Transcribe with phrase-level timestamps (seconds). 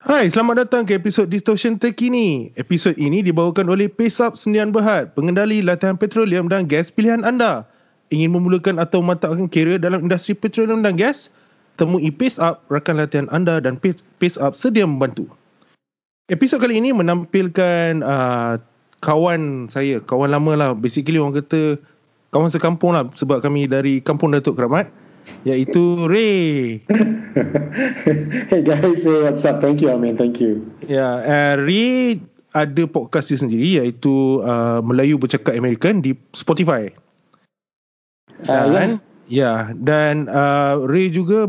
[0.00, 2.48] Hai, selamat datang ke episod Distortion terkini.
[2.56, 7.68] Episod ini dibawakan oleh Pesap Sendian Berhad, pengendali latihan petroleum dan gas pilihan anda.
[8.08, 11.28] Ingin memulakan atau memantapkan kira dalam industri petroleum dan gas?
[11.76, 13.76] Temui Pesap, rakan latihan anda dan
[14.16, 15.28] Pesap sedia membantu.
[16.32, 18.56] Episod kali ini menampilkan uh,
[19.04, 20.70] kawan saya, kawan lama lah.
[20.72, 21.76] Basically orang kata
[22.32, 24.88] kawan sekampung lah sebab kami dari kampung Datuk Keramat
[25.44, 26.80] iaitu Ray.
[28.50, 29.64] hey guys, say what's up?
[29.64, 30.16] Thank you, Amin.
[30.20, 30.64] Thank you.
[30.84, 36.90] Ya, yeah, uh, Ray ada podcast dia sendiri iaitu uh, Melayu Bercakap American di Spotify.
[38.48, 38.88] Uh, dan,
[39.28, 39.30] ya.
[39.30, 41.46] yeah, dan uh, Ray juga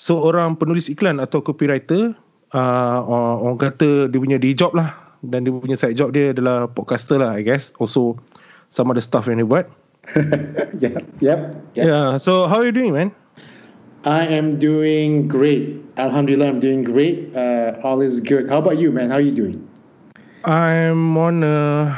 [0.00, 2.16] seorang penulis iklan atau copywriter.
[2.50, 2.98] Uh,
[3.46, 4.96] orang kata dia punya day job lah.
[5.20, 7.76] Dan dia punya side job dia adalah podcaster lah, I guess.
[7.76, 8.16] Also,
[8.72, 9.68] some of the stuff yang dia buat.
[10.78, 11.40] yep, yep,
[11.74, 11.86] yep.
[11.86, 12.16] Yeah.
[12.16, 13.12] So how are you doing, man?
[14.04, 15.76] I am doing great.
[15.96, 17.36] Alhamdulillah, I'm doing great.
[17.36, 18.48] Uh, all is good.
[18.48, 19.10] How about you, man?
[19.10, 19.60] How are you doing?
[20.44, 21.92] I'm on a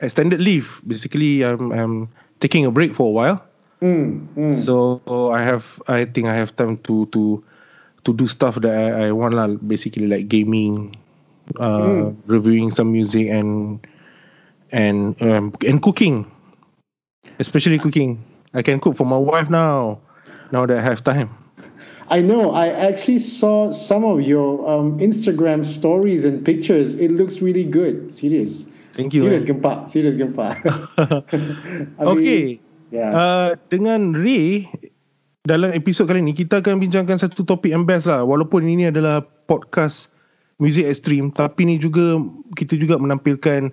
[0.00, 0.80] extended leave.
[0.86, 1.94] Basically, I'm I'm
[2.40, 3.38] taking a break for a while.
[3.80, 4.52] Mm, mm.
[4.52, 5.00] So
[5.32, 7.42] I have, I think I have time to to
[8.04, 9.56] to do stuff that I, I want lah.
[9.56, 10.92] Basically, like gaming,
[11.56, 12.16] uh, mm.
[12.28, 13.80] reviewing some music and
[14.68, 16.28] and um, and cooking
[17.38, 18.22] especially cooking.
[18.54, 20.00] I can cook for my wife now.
[20.52, 21.32] Now that I have time.
[22.12, 22.52] I know.
[22.52, 26.94] I actually saw some of your um, Instagram stories and pictures.
[27.00, 28.12] It looks really good.
[28.12, 28.68] Serious.
[28.92, 29.24] Thank you.
[29.24, 29.88] Serious gempa.
[29.88, 30.60] Serious gempa.
[32.12, 32.60] okay.
[32.92, 33.16] Yeah.
[33.16, 34.68] Uh, dengan Ray
[35.48, 38.20] dalam episod kali ini kita akan bincangkan satu topik yang best lah.
[38.20, 40.12] Walaupun ini adalah podcast
[40.60, 42.20] music extreme, tapi ni juga
[42.60, 43.72] kita juga menampilkan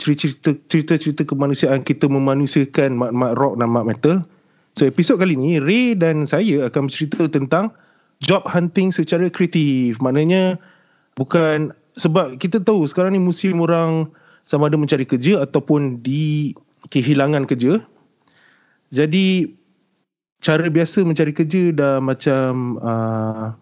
[0.00, 4.16] cerita-cerita cerita-cerita kemanusiaan kita memanusiakan mak-mak rock dan mak metal.
[4.74, 7.76] So episod kali ni Ray dan saya akan bercerita tentang
[8.24, 10.00] job hunting secara kreatif.
[10.00, 10.56] Maknanya
[11.20, 14.08] bukan sebab kita tahu sekarang ni musim orang
[14.48, 16.56] sama ada mencari kerja ataupun di
[16.88, 17.84] kehilangan kerja.
[18.90, 19.52] Jadi
[20.40, 23.52] cara biasa mencari kerja dah macam uh,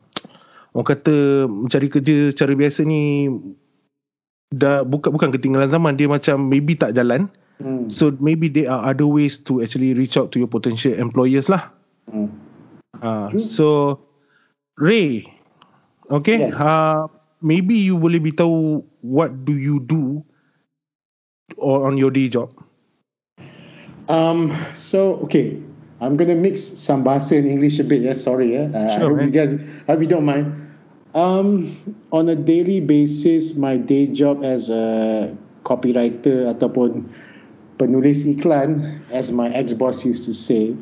[0.72, 3.26] orang kata mencari kerja secara biasa ni
[4.54, 7.28] dah bukan bukan ketinggalan zaman dia macam maybe tak jalan
[7.60, 7.92] hmm.
[7.92, 11.68] so maybe there are other ways to actually reach out to your potential employers lah
[12.08, 12.32] hmm.
[13.04, 14.00] uh, so
[14.80, 15.28] Ray
[16.08, 16.56] okay yes.
[16.56, 17.12] uh,
[17.44, 20.24] maybe you boleh beritahu what do you do
[21.60, 22.48] or on your day job
[24.08, 25.60] um so okay
[26.00, 29.12] I'm gonna mix some bahasa in English a bit yeah sorry yeah uh, sure, I
[29.12, 29.28] hope man.
[29.28, 29.52] you guys
[29.84, 30.67] I hope you don't mind
[31.14, 31.76] Um,
[32.12, 37.08] on a daily basis, my day job as a copywriter ataupun
[37.80, 40.76] penulis iklan, as my ex-boss used to say,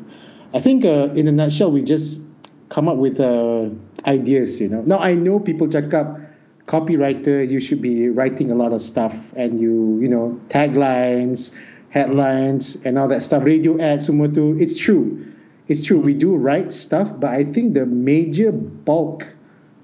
[0.53, 2.21] I think uh, in a nutshell, we just
[2.69, 3.69] come up with uh,
[4.05, 4.81] ideas, you know.
[4.83, 6.19] Now, I know people check up
[6.67, 11.55] copywriter, you should be writing a lot of stuff and you, you know, taglines,
[11.89, 14.27] headlines, and all that stuff, radio ads, semua.
[14.59, 15.23] It's true.
[15.67, 15.99] It's true.
[15.99, 19.27] We do write stuff, but I think the major bulk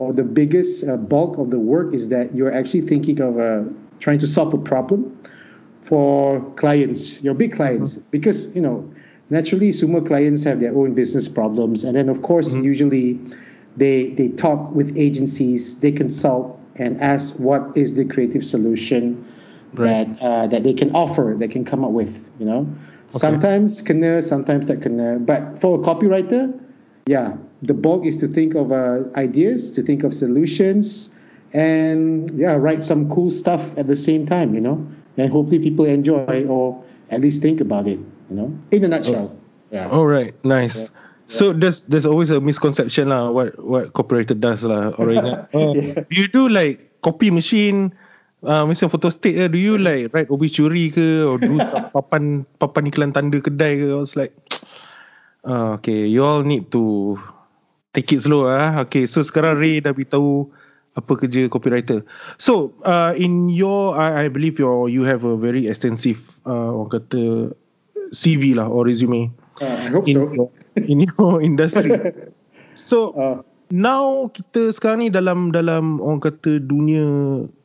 [0.03, 3.63] or the biggest uh, bulk of the work is that you're actually thinking of uh,
[3.99, 5.17] trying to solve a problem
[5.83, 8.09] for clients, your big clients, mm-hmm.
[8.11, 8.91] because you know
[9.29, 12.63] naturally sumo clients have their own business problems, and then of course mm-hmm.
[12.63, 13.19] usually
[13.77, 19.25] they they talk with agencies, they consult and ask what is the creative solution
[19.73, 19.87] right.
[20.17, 22.67] that uh, that they can offer, they can come up with, you know.
[23.09, 23.19] Okay.
[23.19, 26.59] Sometimes kena, sometimes that kena, but for a copywriter,
[27.05, 31.09] yeah, the bulk is to think of uh, ideas, to think of solutions,
[31.53, 34.85] and yeah, write some cool stuff at the same time, you know,
[35.17, 39.31] and hopefully people enjoy or at least think about it, you know, in a nutshell.
[39.31, 39.39] Oh.
[39.71, 39.89] Yeah.
[39.89, 40.85] All right, nice.
[40.85, 40.87] Yeah.
[41.33, 44.93] So there's there's always a misconception lah what what copywriter does lah.
[44.99, 45.23] Alright.
[45.23, 46.05] uh, yeah.
[46.13, 47.89] You do like copy machine,
[48.45, 52.85] uh, macam photo state do you like write obituary ke or do some papan papan
[52.91, 53.87] iklan tanda kedai ke?
[53.89, 54.35] I was like,
[55.47, 57.17] uh, okay, you all need to
[57.93, 58.81] take it slow ah.
[58.83, 60.49] Okay, so sekarang Ray dah beritahu
[60.93, 62.05] apa kerja copywriter.
[62.37, 66.91] So, uh, in your, I, I believe your, you have a very extensive, uh, orang
[67.01, 67.21] kata
[68.13, 69.33] CV lah or resume.
[69.57, 70.29] Uh, I hope in so.
[70.29, 71.89] Your, in your industry.
[72.77, 73.37] so, uh.
[73.73, 77.05] now kita sekarang ni dalam dalam orang kata dunia,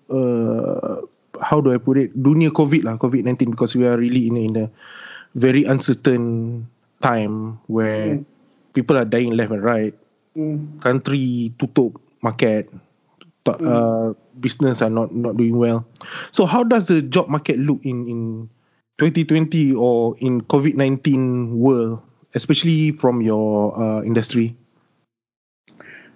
[0.09, 1.05] uh,
[1.45, 2.17] how do I put it?
[2.17, 4.67] Dunia COVID lah, COVID-19 because we are really in a, in a
[5.37, 6.65] very uncertain
[7.05, 8.25] time where mm.
[8.73, 9.93] people are dying left and right.
[10.81, 12.71] Country tutup market
[13.47, 13.59] mm.
[13.63, 15.87] uh, business are not not doing well
[16.31, 18.21] so how does the job market look in in
[18.99, 22.03] 2020 or in covid-19 world
[22.35, 24.57] especially from your uh, industry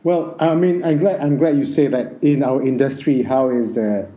[0.02, 3.74] Well, I mean, I'm glad I'm glad you say that in our industry, how is
[3.74, 4.08] the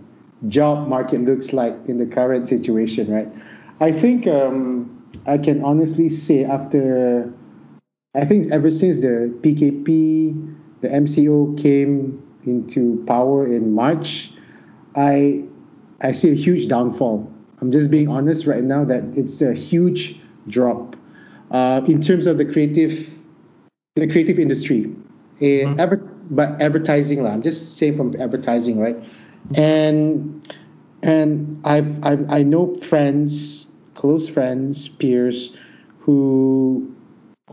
[0.49, 3.29] job market looks like in the current situation, right?
[3.79, 4.89] I think um,
[5.27, 7.31] I can honestly say after,
[8.15, 14.31] I think ever since the PKP, the MCO came into power in March,
[14.95, 15.43] I
[16.01, 17.31] I see a huge downfall.
[17.59, 20.95] I'm just being honest right now that it's a huge drop
[21.51, 23.17] uh, in terms of the creative
[23.95, 24.93] the creative industry.
[25.41, 25.79] Mm-hmm.
[25.79, 25.97] Ever,
[26.29, 28.97] but advertising, I'm just saying from advertising, right?
[29.55, 30.47] And
[31.03, 35.55] and I've, I've I know friends, close friends, peers,
[35.99, 36.94] who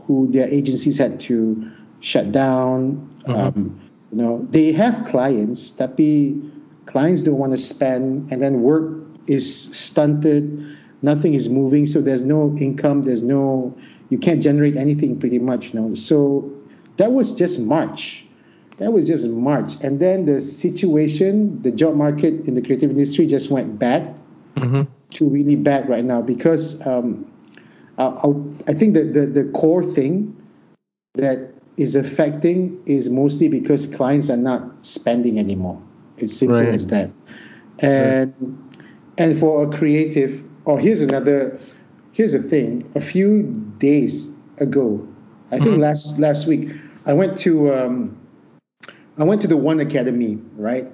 [0.07, 3.09] who their agencies had to shut down.
[3.27, 3.31] Mm-hmm.
[3.31, 3.79] Um,
[4.11, 6.39] you know, they have clients, tapi
[6.85, 10.77] clients don't want to spend, and then work is stunted.
[11.01, 13.03] Nothing is moving, so there's no income.
[13.03, 13.75] There's no,
[14.09, 15.73] you can't generate anything pretty much.
[15.73, 16.51] You know, so
[16.97, 18.25] that was just March.
[18.77, 19.75] That was just March.
[19.81, 24.15] And then the situation, the job market in the creative industry just went bad
[24.55, 24.83] mm-hmm.
[25.11, 27.31] to really bad right now because um,
[27.97, 28.33] I,
[28.67, 30.35] I think that the, the core thing
[31.15, 35.81] that is affecting is mostly because clients are not spending anymore.
[36.17, 36.69] It's simple right.
[36.69, 37.11] as that.
[37.79, 38.89] And right.
[39.17, 41.59] and for a creative, oh, here's another.
[42.11, 42.91] Here's the thing.
[42.93, 43.43] A few
[43.79, 45.07] days ago,
[45.49, 45.81] I think mm-hmm.
[45.81, 46.69] last last week,
[47.07, 48.17] I went to um,
[49.17, 50.87] I went to the One Academy, right?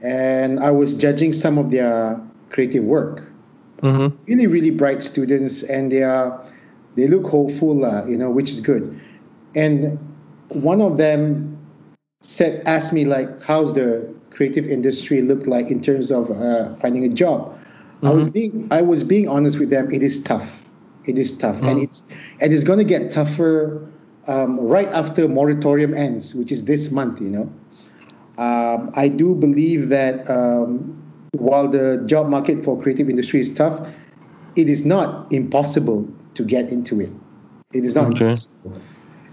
[0.00, 3.31] And I was judging some of their creative work.
[3.82, 4.16] Mm-hmm.
[4.26, 6.44] Really, really bright students, and they are
[6.94, 9.00] they look hopeful, uh, you know, which is good.
[9.54, 9.98] And
[10.48, 11.58] one of them
[12.20, 17.04] said, asked me like, "How's the creative industry look like in terms of uh, finding
[17.04, 18.06] a job?" Mm-hmm.
[18.06, 18.32] I was mm-hmm.
[18.32, 19.90] being I was being honest with them.
[19.92, 20.68] It is tough.
[21.04, 21.68] It is tough, mm-hmm.
[21.68, 22.04] and it's
[22.40, 23.84] and it's going to get tougher
[24.28, 27.52] um, right after moratorium ends, which is this month, you know.
[28.38, 31.01] Um, I do believe that um,
[31.32, 33.88] while the job market for creative industry is tough,
[34.56, 37.10] it is not impossible to get into it.
[37.72, 38.26] It is not okay.
[38.26, 38.80] impossible.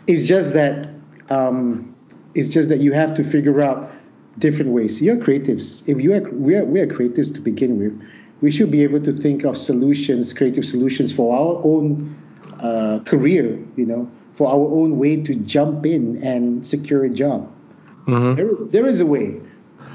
[0.07, 0.89] It's just that
[1.29, 1.95] um,
[2.35, 3.91] it's just that you have to figure out
[4.37, 5.01] different ways.
[5.01, 5.87] You're creatives.
[5.87, 8.01] If you are, we are, we are creatives to begin with,
[8.41, 12.15] we should be able to think of solutions, creative solutions for our own
[12.61, 13.59] uh, career.
[13.75, 17.51] You know, for our own way to jump in and secure a job.
[18.07, 18.35] Mm-hmm.
[18.35, 19.41] There, there is a way.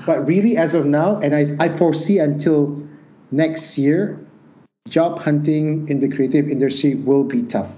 [0.06, 2.77] But really, as of now, and I, I foresee until
[3.31, 4.21] next year,
[4.89, 7.71] job hunting in the creative industry will be tough.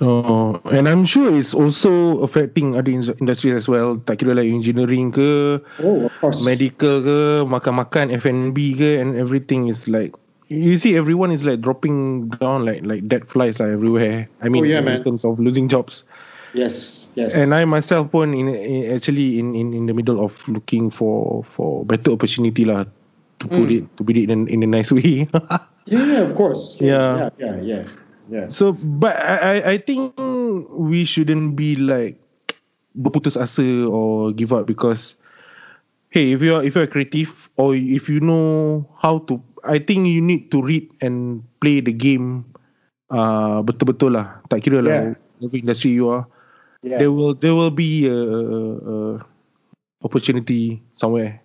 [0.00, 3.98] Oh, and I'm sure it's also affecting other industries as well.
[3.98, 6.40] Tak kira like engineering ke, oh, of course.
[6.42, 10.16] medical ke, makan-makan, F&B ke, and everything is like
[10.52, 14.64] you see everyone is like dropping down like like dead flies like everywhere i mean
[14.64, 15.02] oh, yeah, in man.
[15.02, 16.04] terms of losing jobs
[16.54, 20.36] yes yes and i myself born in, in actually in, in in the middle of
[20.48, 22.84] looking for for better opportunity lah
[23.40, 23.76] to put mm.
[23.80, 25.26] it to put it in in a nice way
[25.90, 27.82] yeah, yeah of course yeah yeah yeah yeah
[28.30, 30.14] yeah so but i i think
[30.70, 32.20] we shouldn't be like
[32.92, 35.16] berputus asa or give up because
[36.12, 40.20] hey if you're if you're creative or if you know how to I think you
[40.20, 42.44] need to read and play the game
[43.10, 44.42] uh, betul-betul lah.
[44.50, 45.54] Tak kira lah yeah.
[45.54, 46.26] industry you are.
[46.82, 46.98] Yeah.
[46.98, 49.26] There will there will be a, a
[50.02, 51.40] opportunity somewhere.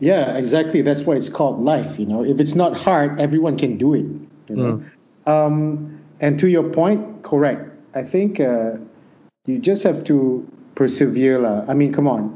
[0.00, 0.82] Yeah, exactly.
[0.82, 1.98] That's why it's called life.
[1.98, 4.06] You know, if it's not hard, everyone can do it.
[4.48, 4.82] You know?
[5.26, 5.30] Mm.
[5.30, 7.70] Um, and to your point, correct.
[7.94, 8.78] I think uh,
[9.46, 11.38] you just have to persevere.
[11.38, 11.64] Lah.
[11.68, 12.34] I mean, come on.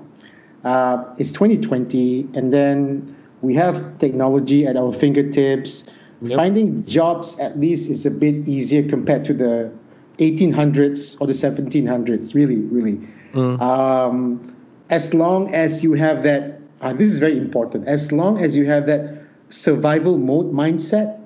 [0.62, 5.90] Uh, it's 2020, and then we have technology at our fingertips.
[6.22, 6.36] Yep.
[6.36, 9.72] Finding jobs at least is a bit easier compared to the
[10.18, 12.34] 1800s or the 1700s.
[12.34, 13.06] Really, really.
[13.32, 13.60] Mm.
[13.60, 14.56] Um,
[14.88, 17.88] as long as you have that, uh, this is very important.
[17.88, 21.20] As long as you have that survival mode mindset,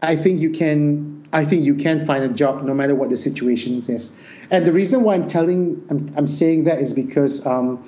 [0.00, 1.14] I think you can.
[1.32, 4.12] I think you can find a job no matter what the situation is.
[4.50, 7.84] And the reason why I'm telling, I'm, I'm saying that is because um,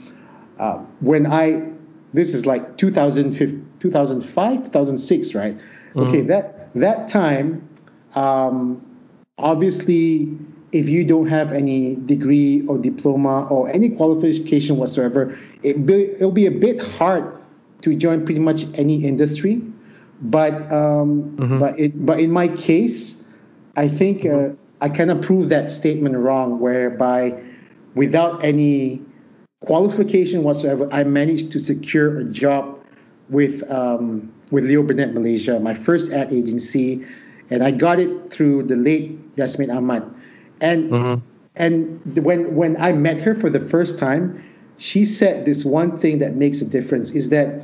[0.58, 1.70] uh, when I
[2.12, 5.56] this is like 2005, 2005 2006, right?
[5.56, 6.00] Mm-hmm.
[6.00, 7.68] Okay, that that time,
[8.14, 8.84] um,
[9.38, 10.36] obviously,
[10.72, 16.30] if you don't have any degree or diploma or any qualification whatsoever, it be, it'll
[16.30, 17.38] be a bit hard
[17.82, 19.62] to join pretty much any industry.
[20.20, 21.58] But um, mm-hmm.
[21.60, 23.24] but it, but in my case,
[23.76, 27.40] I think uh, I cannot prove that statement wrong, whereby
[27.94, 29.00] without any
[29.60, 32.78] qualification whatsoever, I managed to secure a job
[33.28, 37.06] with um, with Leo Burnett Malaysia, my first ad agency,
[37.50, 40.04] and I got it through the late Yasmin Ahmad,
[40.60, 41.24] and mm-hmm.
[41.58, 44.42] And when when I met her for the first time,
[44.78, 47.62] she said this one thing that makes a difference is that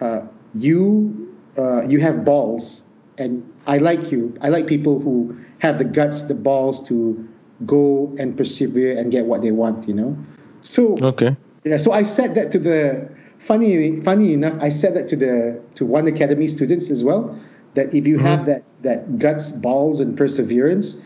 [0.00, 0.22] uh,
[0.54, 2.82] you uh, you have balls,
[3.16, 4.36] and I like you.
[4.42, 7.28] I like people who have the guts, the balls to
[7.64, 9.86] go and persevere and get what they want.
[9.86, 10.18] You know.
[10.62, 11.36] So okay.
[11.62, 11.76] Yeah.
[11.76, 13.08] So I said that to the
[13.38, 17.38] funny funny enough, I said that to the to one academy students as well.
[17.74, 18.26] That if you mm-hmm.
[18.26, 21.02] have that that guts, balls, and perseverance,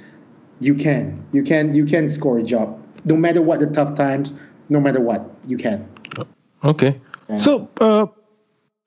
[0.60, 4.34] you can you can you can score a job no matter what the tough times,
[4.68, 5.88] no matter what you can.
[6.64, 7.00] Okay.
[7.28, 7.36] Yeah.
[7.36, 8.06] So, uh,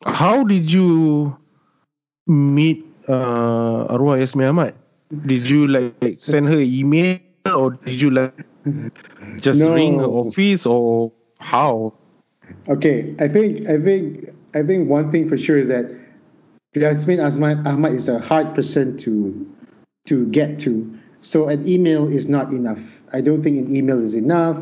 [0.05, 1.35] how did you
[2.27, 4.75] meet uh, Arwah Yasmin Ahmad?
[5.25, 8.33] Did you like, like send her email or did you like
[9.37, 9.73] just no.
[9.73, 11.93] ring her office or how?
[12.69, 15.89] Okay, I think I think I think one thing for sure is that
[16.73, 19.47] Yasmin Ahmad Ahmad is a hard person to
[20.07, 20.97] to get to.
[21.21, 22.81] So an email is not enough.
[23.13, 24.57] I don't think an email is enough.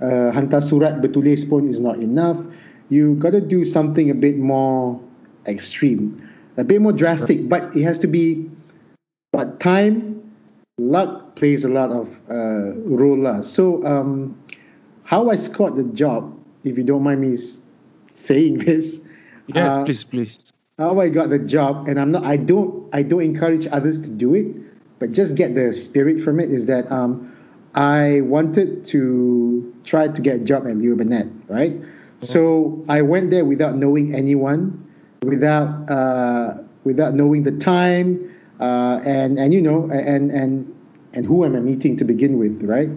[0.00, 2.38] Uh, hantar surat bertulis pun is not enough.
[2.88, 4.98] You got to do something a bit more
[5.46, 8.48] extreme a bit more drastic, but it has to be.
[9.32, 10.22] But time,
[10.78, 13.42] luck plays a lot of uh, role.
[13.42, 14.38] So um,
[15.04, 17.36] how I scored the job, if you don't mind me
[18.14, 19.00] saying this.
[19.46, 20.52] Yeah, uh, please, please.
[20.80, 22.24] How I got the job, and I'm not.
[22.24, 22.88] I don't.
[22.90, 24.56] I don't encourage others to do it,
[24.98, 26.50] but just get the spirit from it.
[26.50, 27.36] Is that um,
[27.74, 31.76] I wanted to try to get a job at Leo Burnett, right?
[32.22, 34.86] So I went there without knowing anyone
[35.22, 40.74] without uh, without knowing the time uh, and and you know and and
[41.12, 42.88] and who am I meeting to begin with, right?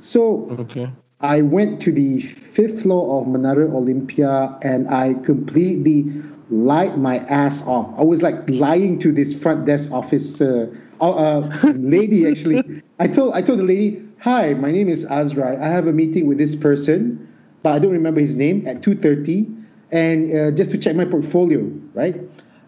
[0.00, 0.90] So okay.
[1.20, 7.66] I went to the fifth floor of Menara Olympia and I completely lied my ass
[7.66, 7.94] off.
[7.98, 12.82] I was like lying to this front desk officer, uh, uh, lady actually.
[12.98, 15.62] I told I told the lady, "Hi, my name is Azra.
[15.62, 17.28] I have a meeting with this person,
[17.62, 19.56] but I don't remember his name at 2:30
[19.92, 21.60] and uh, just to check my portfolio,
[21.94, 22.20] right?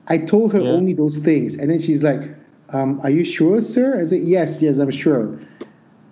[0.08, 0.70] I told her yeah.
[0.70, 2.22] only those things, and then she's like,
[2.70, 5.38] um, "Are you sure, sir?" I said, "Yes, yes, I'm sure."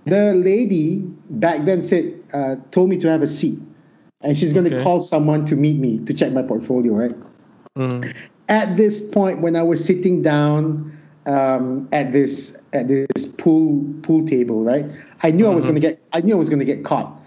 [0.06, 3.58] The lady back then said, uh, told me to have a seat,
[4.22, 4.82] and she's going to okay.
[4.82, 7.14] call someone to meet me to check my portfolio, right?
[7.76, 8.14] Mm.
[8.48, 14.26] At this point, when I was sitting down um, at this at this pool pool
[14.26, 14.86] table, right?
[15.22, 15.52] I knew mm-hmm.
[15.52, 15.72] I was mm-hmm.
[15.72, 17.20] going to get I knew I was going to get caught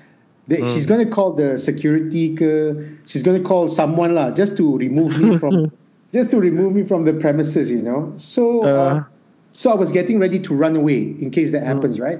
[0.47, 0.73] they, mm.
[0.73, 2.35] She's gonna call the security.
[3.05, 5.71] she's gonna call someone lah, just to remove me from,
[6.13, 7.71] just to remove me from the premises.
[7.71, 8.13] You know.
[8.17, 8.67] So, uh.
[8.67, 9.03] Uh,
[9.53, 11.67] so I was getting ready to run away in case that mm.
[11.67, 12.19] happens, right?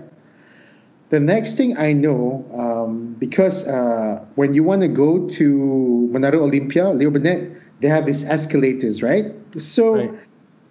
[1.10, 6.36] The next thing I know, um, because uh, when you want to go to Menara
[6.36, 9.34] Olympia, Leo Burnett, they have these escalators, right?
[9.58, 9.96] So.
[9.96, 10.12] Right.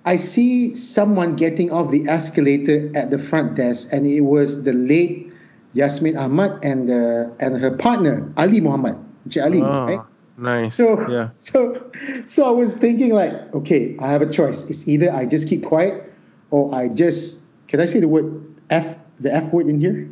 [0.05, 4.73] I see someone getting off the escalator at the front desk, and it was the
[4.73, 5.33] late
[5.75, 10.01] Yasmin Ahmad and uh, and her partner Ali Muhammad, Encik Ali, oh, right?
[10.37, 10.75] Nice.
[10.75, 11.31] So yeah.
[11.39, 11.91] So
[12.27, 14.69] so I was thinking like, okay, I have a choice.
[14.69, 16.13] It's either I just keep quiet
[16.51, 20.09] or I just can I say the word F the F word in here?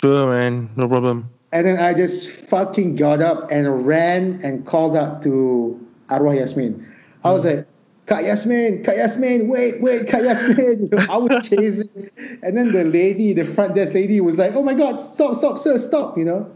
[0.00, 0.70] Sure, man.
[0.76, 1.28] No problem.
[1.52, 6.86] And then I just fucking got up and ran and called out to Arwah Yasmin.
[7.24, 7.48] I was hmm.
[7.48, 7.68] like,
[8.06, 10.90] Kak Yasmin, Kak Yasmin, wait, wait, Kak Yasmin.
[11.10, 12.10] I was chasing.
[12.42, 15.58] And then the lady, the front desk lady was like, oh my God, stop, stop,
[15.58, 16.48] sir, stop, you know.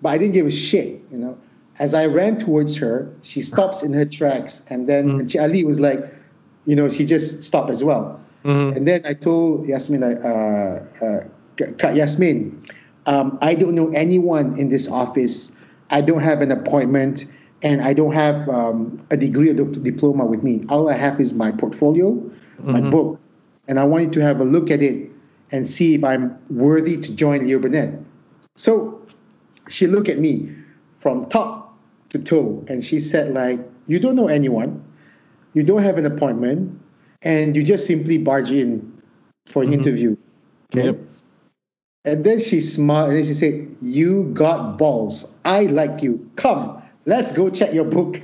[0.00, 1.38] But I didn't give a shit, you know.
[1.78, 4.64] As I ran towards her, she stops in her tracks.
[4.70, 5.42] And then mm.
[5.42, 6.00] Ali was like,
[6.64, 8.18] you know, she just stopped as well.
[8.44, 8.76] Mm-hmm.
[8.78, 12.64] And then I told Yasmin, like, uh, uh, Kak Yasmin,
[13.04, 15.52] um, I don't know anyone in this office.
[15.90, 17.26] I don't have an appointment
[17.62, 20.64] and I don't have um, a degree or diploma with me.
[20.68, 22.72] All I have is my portfolio, mm-hmm.
[22.72, 23.20] my book,
[23.68, 25.10] and I wanted to have a look at it
[25.52, 27.98] and see if I'm worthy to join Leo Burnett.
[28.56, 29.00] So
[29.68, 30.54] she looked at me
[30.98, 31.78] from top
[32.10, 34.84] to toe, and she said, like, you don't know anyone,
[35.54, 36.78] you don't have an appointment,
[37.22, 39.02] and you just simply barge in
[39.46, 39.80] for an mm-hmm.
[39.80, 40.16] interview.
[40.74, 40.86] Okay.
[40.86, 40.98] Yep.
[42.04, 45.34] And then she smiled and then she said, You got balls.
[45.44, 46.30] I like you.
[46.36, 48.20] Come let's go check your book.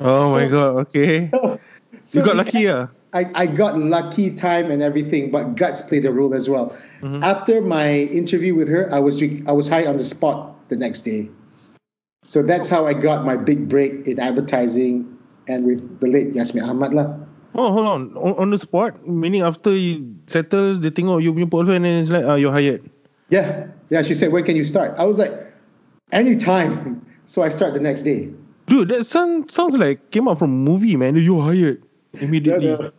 [0.00, 1.30] Oh so, my god, okay.
[1.30, 1.60] So,
[2.04, 2.88] so you got lucky, yeah.
[3.14, 6.76] I, I got lucky time and everything, but guts played a role as well.
[7.00, 7.24] Mm-hmm.
[7.24, 11.02] After my interview with her, I was I was hired on the spot the next
[11.02, 11.30] day.
[12.22, 15.16] So that's how I got my big break in advertising
[15.48, 17.14] and with the late Yasmin Ahmad lah.
[17.54, 18.02] Oh, hold on.
[18.18, 18.34] on.
[18.36, 22.02] On the spot, meaning after you settle, the thing or you punya portfolio, and then
[22.02, 22.82] it's like, oh, you're hired.
[23.30, 23.70] Yeah.
[23.88, 24.98] Yeah, she said, when can you start?
[24.98, 25.32] I was like,
[26.10, 27.05] anytime.
[27.26, 28.30] So I start the next day.
[28.66, 31.16] Dude, that sound, sounds like came out from a movie, man.
[31.16, 31.82] You hired
[32.14, 32.90] immediately.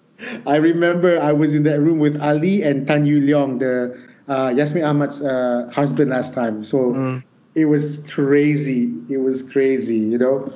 [0.46, 4.54] I remember I was in that room with Ali and Tan Yew Leong, the uh,
[4.56, 6.64] Yasmin Ahmad's uh, husband last time.
[6.64, 7.24] So mm.
[7.56, 8.94] it was crazy.
[9.10, 10.54] It was crazy, you know.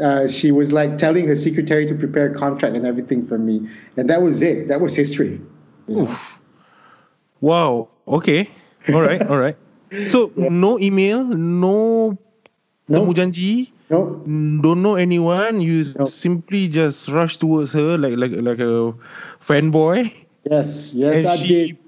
[0.00, 3.68] Uh, she was like telling her secretary to prepare a contract and everything for me,
[3.96, 4.68] and that was it.
[4.68, 5.40] That was history.
[7.40, 7.88] Wow.
[8.08, 8.48] Okay.
[8.88, 9.22] All right.
[9.28, 9.56] all right.
[10.06, 10.48] So yeah.
[10.48, 12.18] no email, no
[12.88, 13.04] no.
[13.90, 14.22] No.
[14.62, 15.60] Don't know anyone.
[15.60, 16.04] You no.
[16.06, 18.94] simply just rush towards her like like like a
[19.40, 20.12] fanboy.
[20.48, 20.94] Yes.
[20.94, 21.78] Yes, and I she, did.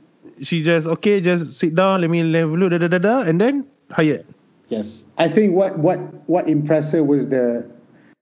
[0.47, 2.03] She just okay, just sit down.
[2.03, 2.71] Let me have a look.
[2.71, 4.27] Da, da, da, da, and then hired.
[4.69, 5.99] Yes, I think what what
[6.29, 7.65] what impressed her was the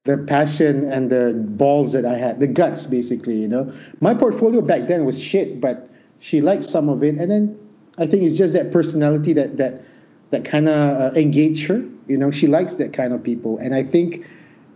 [0.05, 3.37] the passion and the balls that I had, the guts, basically.
[3.37, 5.89] You know, my portfolio back then was shit, but
[6.19, 7.59] she liked some of it, and then
[7.99, 9.83] I think it's just that personality that that
[10.31, 11.85] that kind of uh, engaged her.
[12.13, 14.29] You know, she likes that kind of people, and I think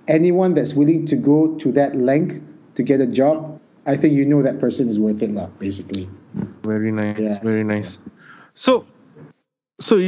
[0.08, 2.40] anyone that's willing to go to that length
[2.76, 5.52] to get a job, I think you know that person is worth it, lah.
[5.60, 6.08] Basically.
[6.64, 7.20] Very nice.
[7.20, 7.44] Yeah.
[7.44, 8.00] Very nice.
[8.56, 8.88] So,
[9.76, 10.00] so.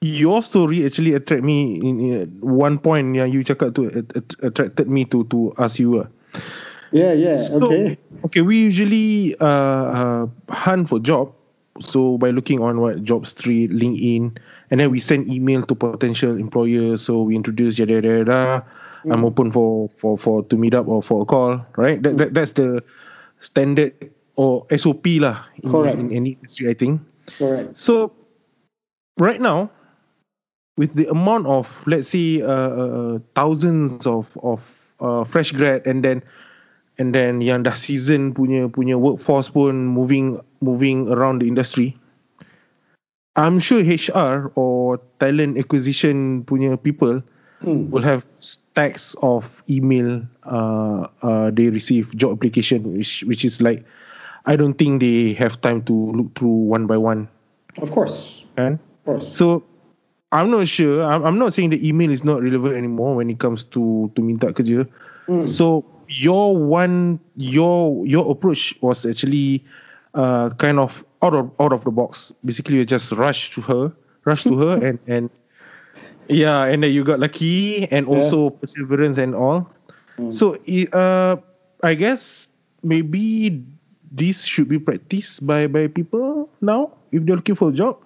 [0.00, 3.92] Your story actually attract me in, in one point yang you cakap tu
[4.40, 6.00] attracted me to to ask you.
[6.00, 6.08] Uh.
[6.88, 7.36] Yeah, yeah.
[7.36, 8.00] So, okay.
[8.24, 11.36] Okay, we usually uh, uh, hunt for job.
[11.84, 17.02] So by looking on what JobStreet, LinkedIn, and then we send email to potential employers.
[17.02, 18.42] So we introduce yada yada yada.
[19.04, 19.12] Mm.
[19.12, 21.66] I'm open for for for to meet up or for a call.
[21.76, 22.02] Right.
[22.02, 22.82] That, that that's the
[23.40, 23.94] standard
[24.36, 25.44] or SOP lah.
[25.62, 25.98] In, Correct.
[25.98, 27.02] In, any industry, I think.
[27.38, 27.76] Correct.
[27.76, 28.14] So
[29.18, 29.70] right now,
[30.78, 34.62] with the amount of let's say uh, uh, thousands of of
[35.00, 36.22] uh, fresh grad and then
[37.00, 41.96] and then yang dah season punya punya workforce pun moving moving around the industry
[43.36, 47.22] I'm sure HR or talent acquisition punya people
[47.62, 47.90] hmm.
[47.90, 53.86] will have stacks of email uh, uh, they receive job application which which is like
[54.46, 57.28] I don't think they have time to look through one by one.
[57.78, 58.44] Of course.
[58.56, 59.28] And of course.
[59.28, 59.64] So
[60.32, 61.04] I'm not sure.
[61.04, 64.22] I'm, I'm not saying the email is not relevant anymore when it comes to to
[64.22, 64.88] minta kerja.
[65.28, 65.48] Mm.
[65.48, 69.64] So your one your your approach was actually
[70.14, 72.32] uh kind of out of out of the box.
[72.44, 73.92] Basically, you just rush to her,
[74.24, 75.30] rush to her, and and
[76.28, 78.56] yeah, and then you got lucky and also yeah.
[78.60, 79.68] perseverance and all.
[80.18, 80.32] Mm.
[80.32, 80.56] So
[80.92, 81.36] uh,
[81.82, 82.48] I guess
[82.82, 83.64] maybe
[84.10, 87.98] this should be practiced by by people now if they're looking for a job.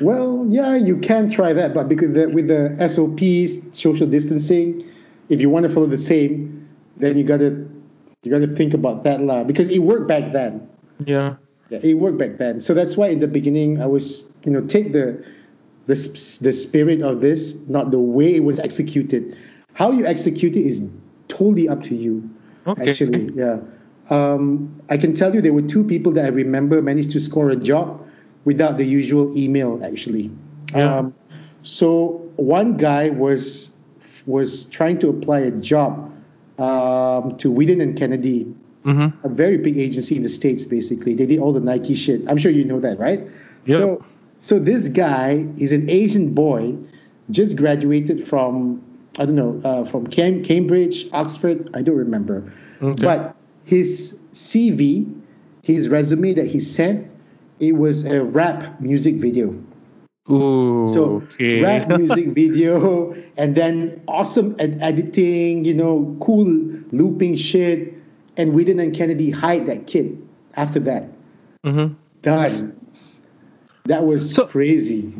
[0.00, 4.88] Well, yeah, you can try that, but because the, with the SOPs, social distancing,
[5.28, 7.66] if you want to follow the same, then you gotta
[8.22, 9.44] you gotta think about that lah.
[9.44, 10.68] Because it worked back then.
[11.04, 11.36] Yeah.
[11.70, 12.60] Yeah, it worked back then.
[12.60, 15.24] So that's why in the beginning I was, you know, take the
[15.86, 15.94] the
[16.42, 19.36] the spirit of this, not the way it was executed.
[19.74, 20.88] How you execute it is
[21.28, 22.28] totally up to you.
[22.66, 22.90] Okay.
[22.90, 23.60] Actually, yeah.
[24.10, 27.50] Um, I can tell you there were two people that I remember managed to score
[27.50, 28.06] a job
[28.44, 30.30] without the usual email actually.
[30.74, 30.98] Yeah.
[30.98, 31.14] Um,
[31.62, 33.70] so one guy was
[34.26, 36.12] was trying to apply a job
[36.58, 38.54] um, to Wieden and Kennedy,
[38.88, 39.26] mm-hmm.
[39.26, 40.64] a very big agency in the states.
[40.64, 42.22] Basically, they did all the Nike shit.
[42.28, 43.28] I'm sure you know that, right?
[43.64, 43.78] Yeah.
[43.78, 44.04] So,
[44.40, 46.76] so this guy is an Asian boy,
[47.30, 48.82] just graduated from
[49.18, 51.70] I don't know uh, from Cam- Cambridge, Oxford.
[51.74, 53.04] I don't remember, okay.
[53.04, 55.12] but his CV,
[55.62, 57.10] his resume that he sent
[57.58, 59.54] it was a rap music video.
[60.30, 61.62] Ooh, so okay.
[61.62, 66.46] rap music video, and then awesome ed- editing, you know, cool
[66.92, 67.94] looping shit,
[68.38, 70.16] and Wieden and Kennedy hide that kid
[70.54, 71.04] after that.
[71.66, 71.94] Mm-hmm.
[72.22, 72.74] Done.
[73.86, 75.14] That was so, crazy.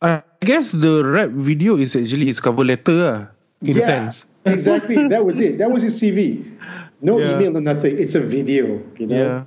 [0.00, 4.26] I guess the rap video is actually his cover letter, in yeah, a sense.
[4.44, 5.08] exactly.
[5.08, 5.58] That was it.
[5.58, 6.50] That was his CV.
[7.00, 7.34] No yeah.
[7.34, 7.98] email, no nothing.
[7.98, 8.82] It's a video.
[8.98, 9.16] You know.
[9.16, 9.44] Yeah.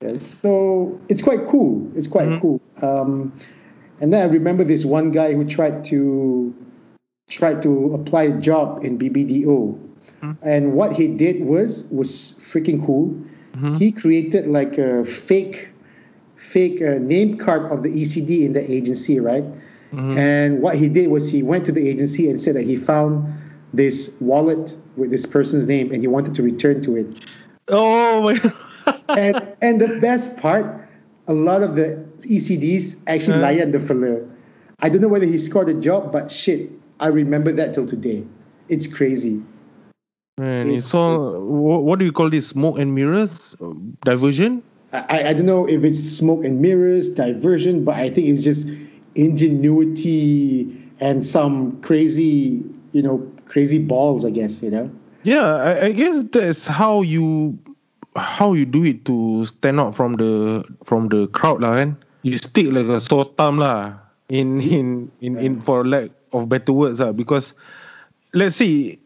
[0.00, 0.26] Yes.
[0.26, 1.90] So it's quite cool.
[1.94, 2.40] It's quite mm-hmm.
[2.40, 2.60] cool.
[2.82, 3.32] Um,
[4.00, 6.54] and then I remember this one guy who tried to
[7.28, 9.87] tried to apply a job in BBDO,
[10.22, 10.32] mm-hmm.
[10.46, 13.08] and what he did was was freaking cool.
[13.52, 13.76] Mm-hmm.
[13.76, 15.70] He created like a fake
[16.36, 19.44] fake uh, name card of the ECD in the agency, right?
[19.92, 20.18] Mm-hmm.
[20.18, 23.26] And what he did was he went to the agency and said that he found
[23.72, 27.06] this wallet with this person's name and he wanted to return to it.
[27.68, 28.52] Oh my
[29.08, 30.88] and and the best part,
[31.26, 34.20] a lot of the ECDs actually uh, layan the fella.
[34.80, 38.24] I don't know whether he scored a job, but shit, I remember that till today.
[38.68, 39.42] It's crazy.
[40.38, 42.48] Man, it's, so what do you call this?
[42.48, 43.56] Smoke and mirrors
[44.04, 44.62] diversion?
[44.92, 48.68] I, I don't know if it's smoke and mirrors diversion, but I think it's just
[49.16, 50.70] ingenuity
[51.00, 54.24] and some crazy, you know, crazy balls.
[54.24, 54.90] I guess you know.
[55.24, 57.58] Yeah, I, I guess that's how you
[58.14, 62.38] how you do it to stand out from the from the crowd lah kan you
[62.38, 63.94] stick like a sore thumb lah
[64.28, 67.54] in in in in for lack of better words lah because
[68.34, 68.98] let's say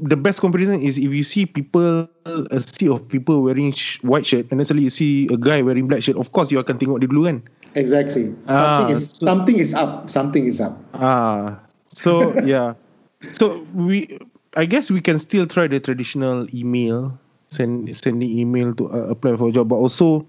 [0.00, 4.24] the best comparison is if you see people a sea of people wearing sh- white
[4.24, 6.80] shirt and then suddenly you see a guy wearing black shirt of course you akan
[6.80, 7.38] tengok dia dulu kan.
[7.78, 8.34] Exactly.
[8.50, 10.10] Something ah, is so, something is up.
[10.10, 10.74] Something is up.
[10.96, 12.74] Ah so yeah.
[13.20, 14.18] So we
[14.56, 17.14] i guess we can still try the traditional email
[17.52, 20.26] send sending email to uh, apply for a job but also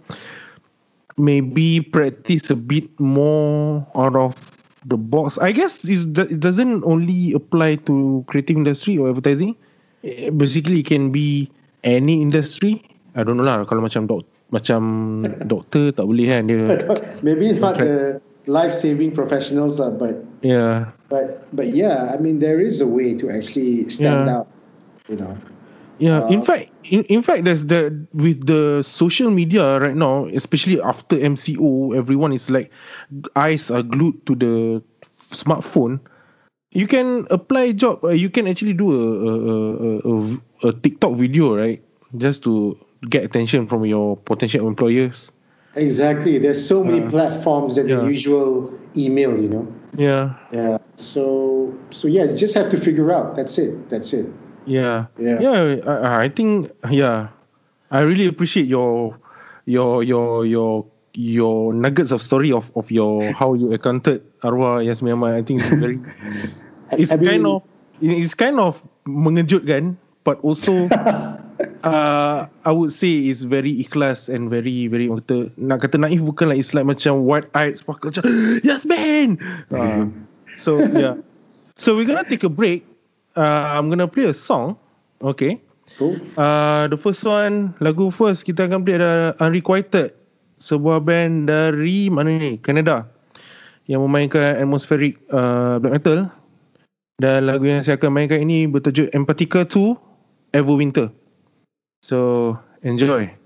[1.18, 5.38] maybe practice a bit more out of the box.
[5.38, 9.56] I guess is it doesn't only apply to creative industry or advertising.
[10.04, 11.50] Eh, basically, it can be
[11.84, 12.82] any industry.
[13.16, 13.66] I don't know lah.
[13.68, 14.82] Kalau macam dok, macam
[15.46, 16.88] doktor tak boleh kan dia.
[17.26, 18.18] Maybe not the
[18.48, 20.90] life saving professionals lah, but yeah.
[21.12, 24.42] But but yeah, I mean there is a way to actually stand yeah.
[24.42, 24.48] out.
[25.12, 25.36] You know.
[26.02, 30.26] Yeah, uh, in fact, in, in fact, there's the with the social media right now,
[30.34, 32.74] especially after MCO, everyone is like
[33.36, 36.02] eyes are glued to the smartphone.
[36.72, 38.04] You can apply job.
[38.04, 39.34] Uh, you can actually do a a,
[39.78, 40.14] a a
[40.70, 41.86] a TikTok video, right?
[42.18, 45.32] Just to get attention from your potential employers.
[45.76, 46.40] Exactly.
[46.40, 48.02] There's so many uh, platforms than yeah.
[48.02, 49.38] the usual email.
[49.38, 49.66] You know.
[49.96, 50.34] Yeah.
[50.52, 50.78] Yeah.
[50.98, 53.36] So so yeah, you just have to figure out.
[53.36, 53.88] That's it.
[53.94, 54.26] That's it.
[54.66, 55.08] Yeah.
[55.18, 55.40] Yeah.
[55.40, 55.62] Yeah.
[55.86, 57.30] I, I think yeah.
[57.92, 59.20] I really appreciate your
[59.66, 65.14] your your your your nuggets of story of of your how you encountered arwah Yasmin
[65.20, 65.36] Ahmad.
[65.36, 66.00] I think it's very
[66.92, 67.68] it's kind of
[68.00, 70.88] it's kind of mengejutkan but also
[71.84, 76.54] uh, I would say it's very ikhlas and very very kata nak kata naif bukan
[76.54, 78.24] lah it's like macam white eyed sparkle macam
[78.68, 79.42] Yasmin
[79.74, 80.08] uh,
[80.56, 81.18] so yeah
[81.76, 82.86] so we're gonna take a break
[83.36, 84.78] uh, I'm gonna play a song.
[85.22, 85.62] Okay.
[86.00, 86.18] Cool.
[86.40, 90.16] Uh, the first one, lagu first kita akan play ada Unrequited.
[90.62, 92.62] Sebuah band dari mana ni?
[92.62, 93.10] Canada.
[93.90, 96.30] Yang memainkan atmospheric uh, black metal.
[97.22, 101.14] Dan lagu yang saya akan mainkan ini bertajuk Empatica 2 Everwinter.
[102.02, 103.41] So, enjoy.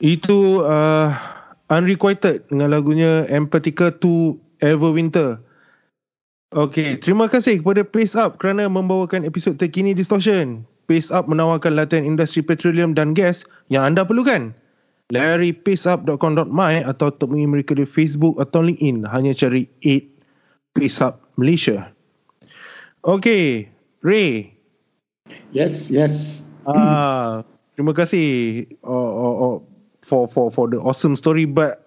[0.00, 1.12] Itu uh,
[1.70, 5.38] Unrequited dengan lagunya Empatica 2 Everwinter.
[6.50, 10.66] Okay, terima kasih kepada Pace Up kerana membawakan episod terkini Distortion.
[10.90, 14.50] Pace Up menawarkan latihan industri petroleum dan gas yang anda perlukan.
[15.14, 19.06] Layari paceup.com.my atau temui mereka di Facebook atau LinkedIn.
[19.06, 21.86] Hanya cari 8 Pace Up Malaysia.
[23.06, 23.70] Okay,
[24.02, 24.50] Ray.
[25.54, 26.46] Yes, yes.
[26.66, 27.46] Ah,
[27.78, 29.56] terima kasih oh, oh, oh,
[30.10, 31.46] for for for the awesome story.
[31.46, 31.86] But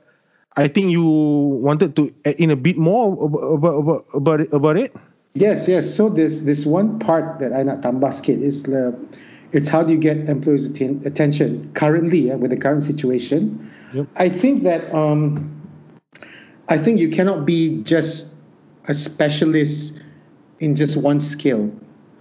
[0.56, 4.50] I think you wanted to add in a bit more about about about it.
[4.56, 4.96] About it.
[5.36, 5.92] Yes, yes.
[5.92, 8.96] So this this one part that I nak tambah sikit is the
[9.52, 13.70] it's how do you get employees' atten- attention currently uh, with the current situation.
[13.94, 14.08] Yep.
[14.16, 15.50] I think that um,
[16.70, 18.34] I think you cannot be just
[18.88, 20.02] a specialist
[20.60, 21.70] in just one skill.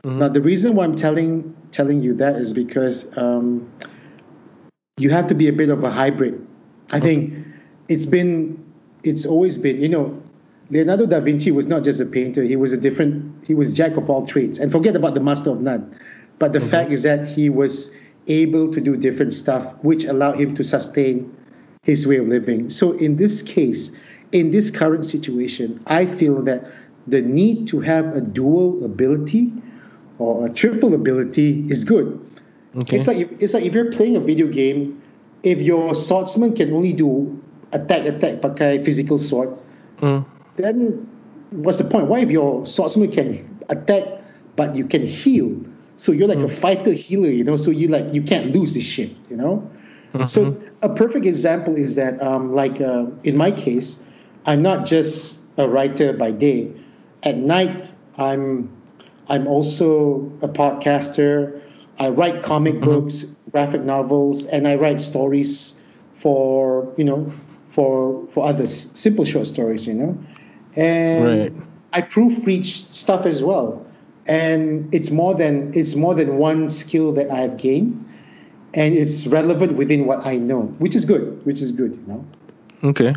[0.04, 0.18] Mm-hmm.
[0.18, 3.68] Now the reason why I'm telling telling you that is because um,
[5.02, 6.46] you have to be a bit of a hybrid.
[6.92, 7.34] I think
[7.88, 8.62] it's been
[9.02, 10.22] it's always been you know
[10.70, 13.96] Leonardo da Vinci was not just a painter he was a different he was jack
[13.96, 14.58] of all trades.
[14.58, 15.96] And forget about the master of none.
[16.38, 16.68] But the mm-hmm.
[16.68, 17.92] fact is that he was
[18.28, 21.34] able to do different stuff which allowed him to sustain
[21.82, 22.70] his way of living.
[22.70, 23.90] So in this case
[24.32, 26.64] in this current situation i feel that
[27.06, 29.52] the need to have a dual ability
[30.18, 32.18] or a triple ability is good
[32.76, 32.96] okay.
[32.96, 35.02] it's like it's like if you're playing a video game
[35.42, 37.40] if your swordsman can only do
[37.72, 39.56] attack attack pakai physical sword,
[40.00, 40.24] mm.
[40.56, 41.08] then
[41.50, 42.06] what's the point?
[42.06, 44.04] Why if your swordsman can attack
[44.56, 45.58] but you can heal?
[45.96, 46.44] So you're like mm.
[46.44, 47.56] a fighter healer, you know.
[47.56, 49.68] So you like you can't lose this shit, you know.
[50.14, 50.26] Mm-hmm.
[50.26, 53.98] So a perfect example is that, um, like uh, in my case,
[54.44, 56.70] I'm not just a writer by day.
[57.22, 58.70] At night, I'm
[59.28, 61.61] I'm also a podcaster.
[61.98, 62.84] I write comic mm-hmm.
[62.84, 65.78] books, graphic novels, and I write stories
[66.16, 67.32] for you know
[67.70, 70.18] for for others, simple short stories, you know.
[70.76, 71.52] And right.
[71.92, 73.84] I proofread stuff as well,
[74.26, 78.08] and it's more than it's more than one skill that I have gained,
[78.74, 82.24] and it's relevant within what I know, which is good, which is good, you know.
[82.84, 83.14] Okay.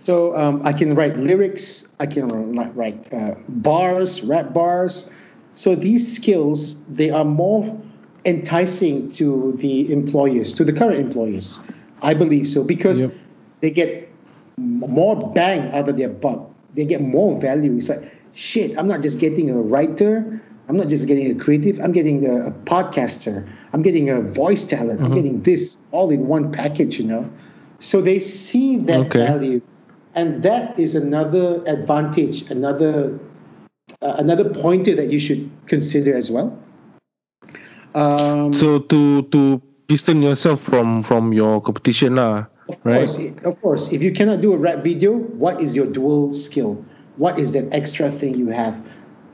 [0.00, 5.10] So um, I can write lyrics, I can write uh, bars, rap bars.
[5.54, 7.80] So these skills they are more
[8.24, 11.58] enticing to the employers, to the current employers.
[12.02, 13.12] I believe so because yep
[13.62, 14.12] they get
[14.58, 16.50] more bang out of their buck.
[16.74, 17.76] They get more value.
[17.76, 18.02] It's like,
[18.34, 20.42] shit, I'm not just getting a writer.
[20.68, 21.78] I'm not just getting a creative.
[21.80, 23.48] I'm getting a, a podcaster.
[23.72, 24.98] I'm getting a voice talent.
[24.98, 25.06] Mm-hmm.
[25.06, 27.30] I'm getting this all in one package, you know?
[27.80, 29.26] So they see that okay.
[29.26, 29.62] value.
[30.14, 33.18] And that is another advantage, another
[34.02, 36.58] uh, another pointer that you should consider as well.
[37.94, 42.46] Um, so to to distance yourself from from your competition lah.
[42.68, 43.04] Of right?
[43.04, 43.84] course, of course.
[43.92, 46.84] If you cannot do a rap video, what is your dual skill?
[47.16, 48.78] What is that extra thing you have?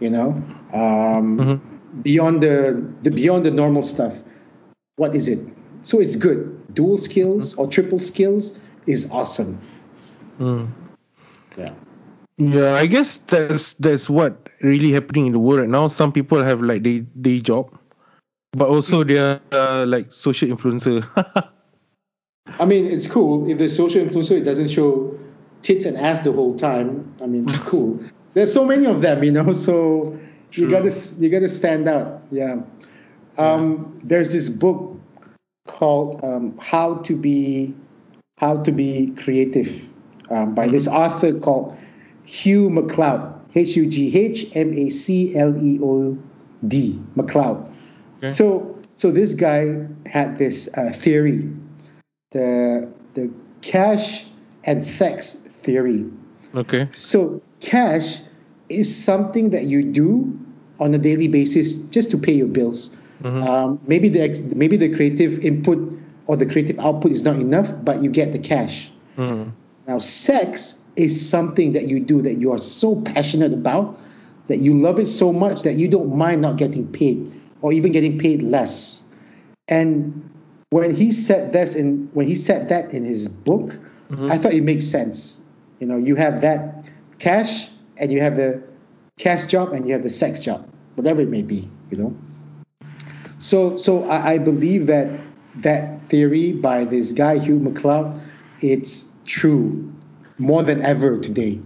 [0.01, 0.31] You know,
[0.75, 2.03] um, mm-hmm.
[2.03, 4.19] beyond the, the beyond the normal stuff.
[4.97, 5.39] What is it?
[5.83, 6.75] So it's good.
[6.75, 7.63] Dual skills mm-hmm.
[7.63, 9.61] or triple skills is awesome.
[10.41, 10.69] Mm.
[11.57, 11.75] Yeah.
[12.39, 15.89] Yeah, I guess that's that's what really happening in the world right now.
[15.89, 17.78] Some people have like day day job,
[18.53, 21.07] but also they are uh, like social influencer.
[22.59, 25.19] I mean, it's cool if the social influencer it doesn't show
[25.63, 27.15] tits and ass the whole time.
[27.23, 28.01] I mean, cool.
[28.35, 29.53] There's so many of them, you know.
[29.53, 30.19] So
[30.51, 30.65] True.
[30.65, 32.23] you gotta you gotta stand out.
[32.31, 32.63] Yeah.
[33.37, 34.01] Um.
[34.03, 34.99] There's this book
[35.67, 37.75] called um, "How to Be
[38.39, 39.89] How to Be Creative"
[40.31, 40.73] um, by mm-hmm.
[40.73, 41.77] this author called
[42.25, 43.35] Hugh MacLeod.
[43.55, 46.17] H U G H M A C L E O
[46.67, 47.73] D MacLeod.
[48.19, 48.31] Okay.
[48.31, 51.49] So so this guy had this uh, theory
[52.33, 53.31] the the
[53.63, 54.27] cash
[54.65, 56.05] and sex theory.
[56.55, 56.89] Okay.
[56.93, 58.21] So cash
[58.69, 60.39] is something that you do
[60.81, 62.91] on a daily basis just to pay your bills.
[63.23, 63.43] Mm-hmm.
[63.43, 65.79] Um, maybe the maybe the creative input
[66.27, 68.91] or the creative output is not enough, but you get the cash.
[69.17, 69.51] Mm-hmm.
[69.87, 73.99] Now, sex is something that you do that you are so passionate about
[74.49, 77.33] that you love it so much that you don't mind not getting paid
[77.63, 79.03] or even getting paid less.
[79.69, 80.31] And
[80.71, 83.79] when he said this in when he said that in his book,
[84.11, 84.31] mm-hmm.
[84.31, 85.43] I thought it makes sense.
[85.81, 86.85] You know, you have that
[87.19, 88.63] cash and you have the
[89.19, 91.69] cash job and you have the sex job, whatever it may be.
[91.91, 92.17] You know.
[93.39, 95.21] So so I, I believe that
[95.57, 98.21] that theory by this guy Hugh MacLeod,
[98.61, 99.93] it's true
[100.39, 101.61] more than ever today.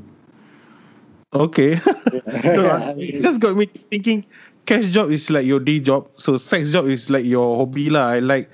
[1.34, 1.80] Okay.
[2.26, 4.26] no, just got me thinking
[4.66, 8.14] cash job is like your day job so sex job is like your hobby lah
[8.14, 8.50] i like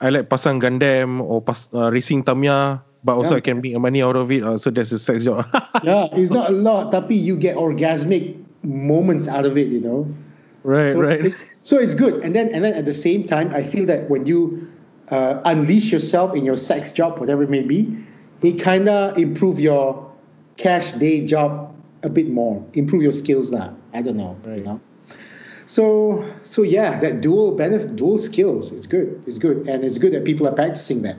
[0.00, 3.36] I like pasang Gundam or pas, uh, racing Tamiya, but also yeah.
[3.36, 4.42] I can make money out of it.
[4.42, 5.46] Uh, so that's a sex job.
[5.84, 10.04] yeah, it's not a lot, tapi you get orgasmic moments out of it, you know.
[10.64, 11.24] Right, so right.
[11.24, 14.10] It's, so it's good, and then and then at the same time, I feel that
[14.10, 14.66] when you
[15.08, 17.96] uh, unleash yourself in your sex job, whatever it may be,
[18.42, 20.04] it kind of improve your
[20.56, 23.76] cash day job a bit more, improve your skills now.
[23.92, 24.58] I don't know, right.
[24.58, 24.80] you know.
[25.66, 29.22] So so yeah, that dual benefit, dual skills, it's good.
[29.26, 31.16] It's good, and it's good that people are practicing that.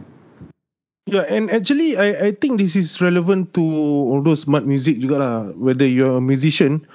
[1.06, 5.22] Yeah, and actually, I I think this is relevant to all those smart music juga
[5.22, 5.38] lah.
[5.54, 6.86] Whether you're a musician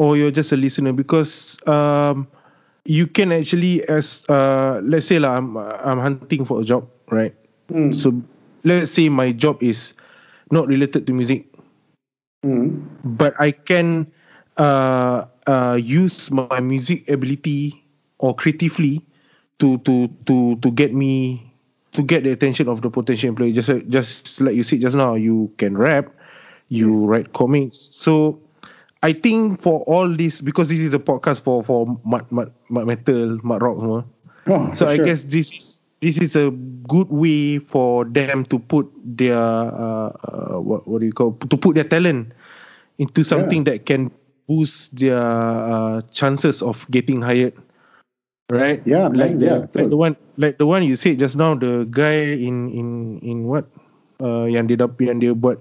[0.00, 2.28] or you're just a listener, because um,
[2.88, 7.36] you can actually as uh, let's say lah, I'm I'm hunting for a job, right?
[7.68, 7.92] Mm.
[7.92, 8.16] So
[8.64, 9.92] let's say my job is
[10.48, 11.44] not related to music,
[12.40, 12.80] mm.
[13.04, 14.08] but I can
[14.58, 17.82] uh, uh, use my music ability
[18.18, 19.02] or creatively
[19.58, 21.42] to to to to get me
[21.92, 23.52] to get the attention of the potential employee.
[23.52, 26.10] Just just like you said just now, you can rap,
[26.68, 27.78] you write comics.
[27.78, 28.38] So
[29.02, 32.26] I think for all this, because this is a podcast for for mad
[32.68, 34.04] metal, rock semua.
[34.48, 35.04] Oh, so I sure.
[35.04, 36.50] guess this is this is a
[36.86, 41.56] good way for them to put their uh, uh, what what do you call to
[41.56, 42.32] put their talent
[42.98, 43.74] into something yeah.
[43.74, 44.10] that can
[44.48, 47.52] boost their uh, chances of getting hired
[48.48, 51.36] right yeah like man, the yeah, like the one like the one you said just
[51.36, 53.68] now the guy in in in what
[54.24, 55.60] uh, yang dia yang dia buat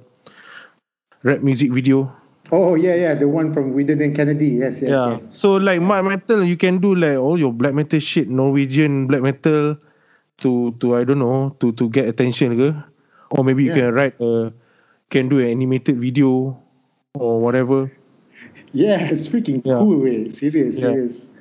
[1.28, 2.08] rap music video
[2.48, 4.64] Oh yeah, yeah, the one from Wieden and Kennedy.
[4.64, 5.20] Yes, yes, yeah.
[5.20, 5.28] yes.
[5.36, 9.20] So like my metal, you can do like all your black metal shit, Norwegian black
[9.20, 9.76] metal,
[10.40, 12.72] to to I don't know to to get attention ke,
[13.36, 13.80] or maybe you yeah.
[13.84, 14.56] can write a,
[15.12, 16.56] can do an animated video,
[17.20, 17.92] or whatever.
[18.76, 19.80] Yeah, it's freaking yeah.
[19.80, 20.28] cool, way.
[20.30, 20.92] Serious, yeah.
[20.92, 21.32] serious.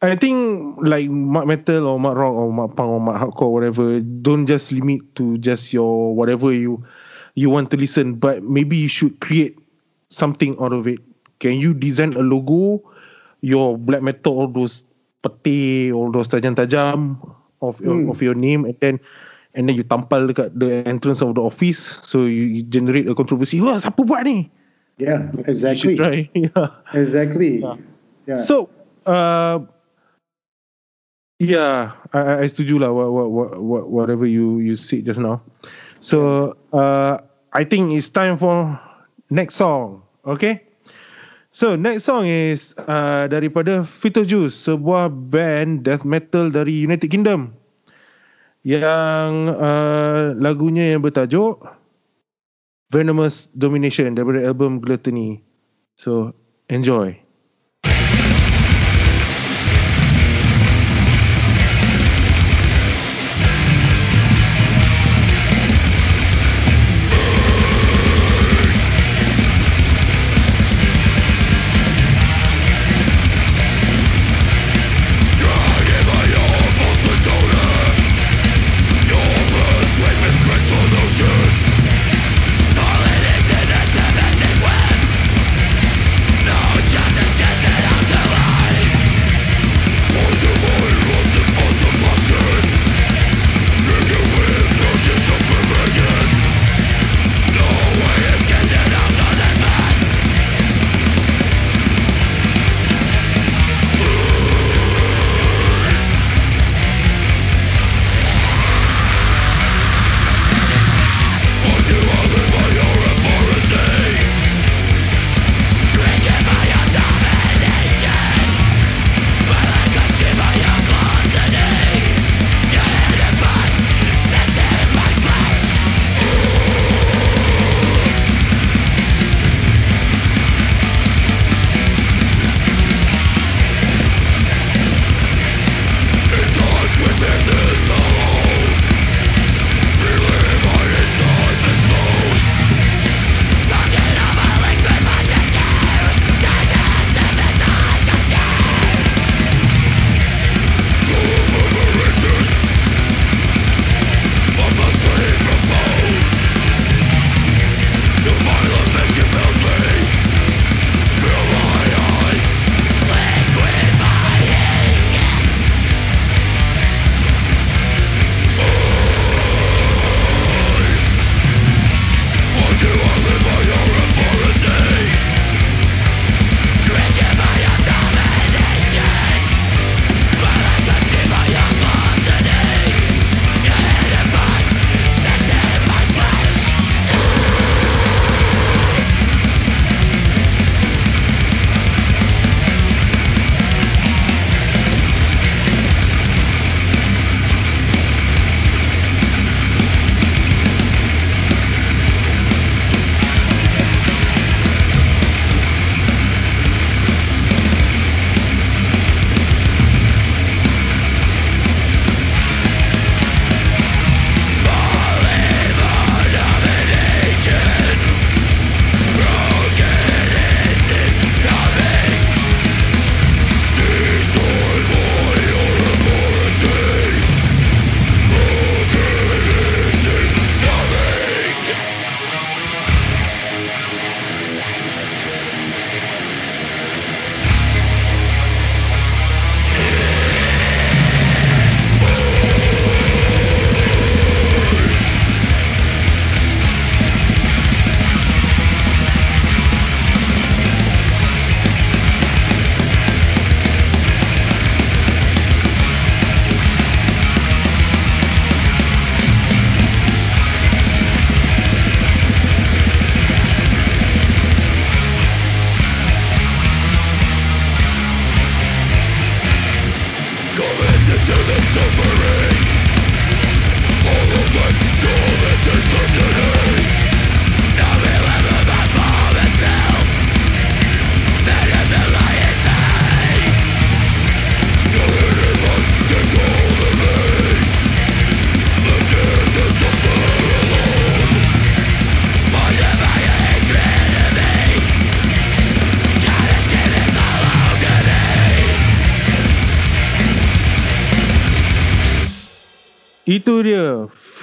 [0.00, 4.00] I think like mat metal or mat rock or mat punk or mat hardcore whatever,
[4.00, 6.80] don't just limit to just your whatever you
[7.36, 9.60] you want to listen, but maybe you should create
[10.08, 10.98] something out of it.
[11.38, 12.80] Can you design a logo,
[13.44, 14.84] your black metal, all those
[15.20, 17.20] peti, all those tajam-tajam
[17.60, 18.10] of your, mm.
[18.10, 19.00] of your name, and then
[19.52, 23.14] and then you tampal dekat the entrance of the office, so you, you generate a
[23.14, 23.60] controversy.
[23.60, 24.48] Wah, siapa buat ni?
[25.00, 25.96] Yeah, exactly.
[25.96, 26.28] try.
[26.36, 26.68] yeah.
[26.92, 27.64] Exactly.
[27.64, 27.76] Yeah.
[28.28, 28.36] yeah.
[28.36, 28.68] So,
[29.08, 29.64] uh,
[31.40, 35.40] yeah, I, I setuju lah what, what, what, whatever you you said just now.
[36.04, 37.24] So, uh,
[37.56, 38.76] I think it's time for
[39.32, 40.04] next song.
[40.28, 40.60] Okay?
[41.50, 43.82] So, next song is uh, daripada
[44.28, 47.56] Juice, sebuah band death metal dari United Kingdom.
[48.62, 51.79] Yang uh, lagunya yang bertajuk
[52.90, 55.38] Venomous Domination daripada album Gluttony.
[55.94, 56.34] So,
[56.66, 57.19] enjoy.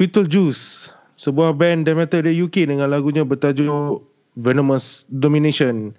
[0.07, 4.07] Dia Fetal Juice Sebuah band death metal dari UK Dengan lagunya bertajuk
[4.39, 5.91] Venomous Domination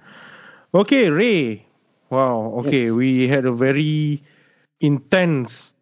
[0.72, 1.60] Okay Ray
[2.08, 2.96] Wow Okay yes.
[2.96, 4.24] we had a very
[4.80, 5.74] Intense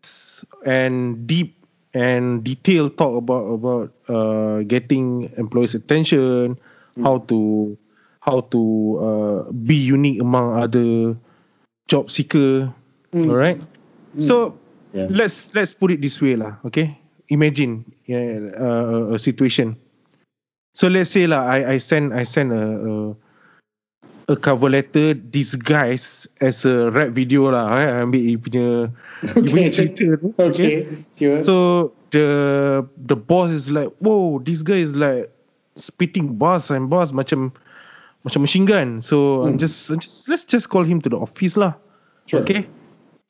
[0.67, 1.55] And deep
[1.95, 6.59] And detailed talk about About uh, Getting employees attention
[6.99, 7.03] mm.
[7.05, 7.77] How to
[8.25, 8.63] How to
[8.99, 11.15] uh, Be unique among other
[11.87, 12.73] Job seeker
[13.15, 13.29] mm.
[13.31, 14.19] Alright mm.
[14.19, 14.59] So
[14.97, 15.13] yeah.
[15.13, 16.97] let's let's put it this way lah okay
[17.29, 19.77] imagine yeah, uh, a situation
[20.75, 22.93] so let's say lah i i send i send a, a
[24.29, 28.03] a cover letter disguised as a rap video lah eh?
[28.03, 28.67] ambil dia punya
[29.23, 29.39] okay.
[29.39, 31.39] dia punya cerita tu okay, okay.
[31.39, 32.27] so the
[33.07, 35.31] the boss is like whoa this guy is like
[35.79, 37.55] spitting bars and bars macam
[38.27, 39.55] macam machine gun so hmm.
[39.55, 41.79] I'm just I'm just let's just call him to the office lah
[42.27, 42.43] sure.
[42.43, 42.67] okay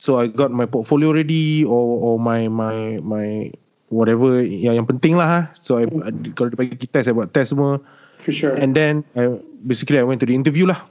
[0.01, 3.53] so I got my portfolio ready or or my my my
[3.89, 5.41] whatever yang yang penting lah ha.
[5.59, 7.79] so I, I kalau dia bagi test saya buat test semua.
[8.23, 8.57] For sure.
[8.59, 10.83] And then I basically I went to the interview lah.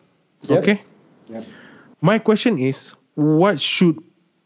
[0.46, 0.62] Yep.
[0.62, 0.78] okay?
[1.28, 1.44] Yep.
[2.06, 3.98] my question is what should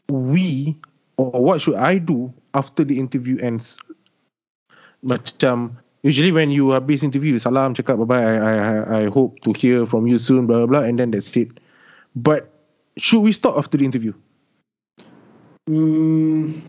[0.07, 0.77] we
[1.17, 3.77] or what should I do after the interview ends?
[5.03, 9.51] Macam usually when you habis interview salam cakap bye bye I I I hope to
[9.51, 11.59] hear from you soon blah blah blah and then that's it.
[12.15, 12.47] But
[12.95, 14.15] should we stop after the interview?
[15.69, 16.65] Mm,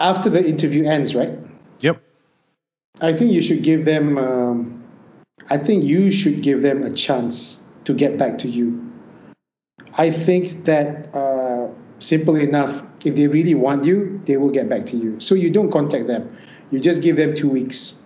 [0.00, 1.38] after the interview ends, right?
[1.80, 2.02] Yep.
[3.00, 4.18] I think you should give them.
[4.18, 4.84] Um,
[5.48, 8.90] I think you should give them a chance to get back to you.
[9.94, 12.82] I think that uh, simple enough.
[13.02, 15.20] If they really want you, they will get back to you.
[15.20, 16.36] So you don't contact them.
[16.70, 17.96] You just give them two weeks.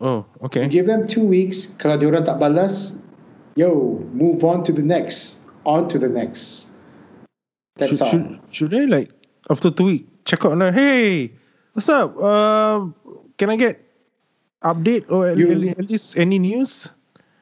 [0.00, 0.62] Oh, okay.
[0.62, 1.66] You give them two weeks.
[1.76, 2.96] Kalau diorang tak balas,
[3.60, 5.44] yo, move on to the next.
[5.68, 6.72] On to the next.
[7.76, 8.08] That's should, all.
[8.08, 9.12] Should, should I like
[9.52, 10.70] after two weeks check out now?
[10.70, 11.32] Hey,
[11.72, 12.14] what's up?
[12.20, 12.86] Uh,
[13.38, 13.80] can I get
[14.62, 16.90] update or at, you, at least any news?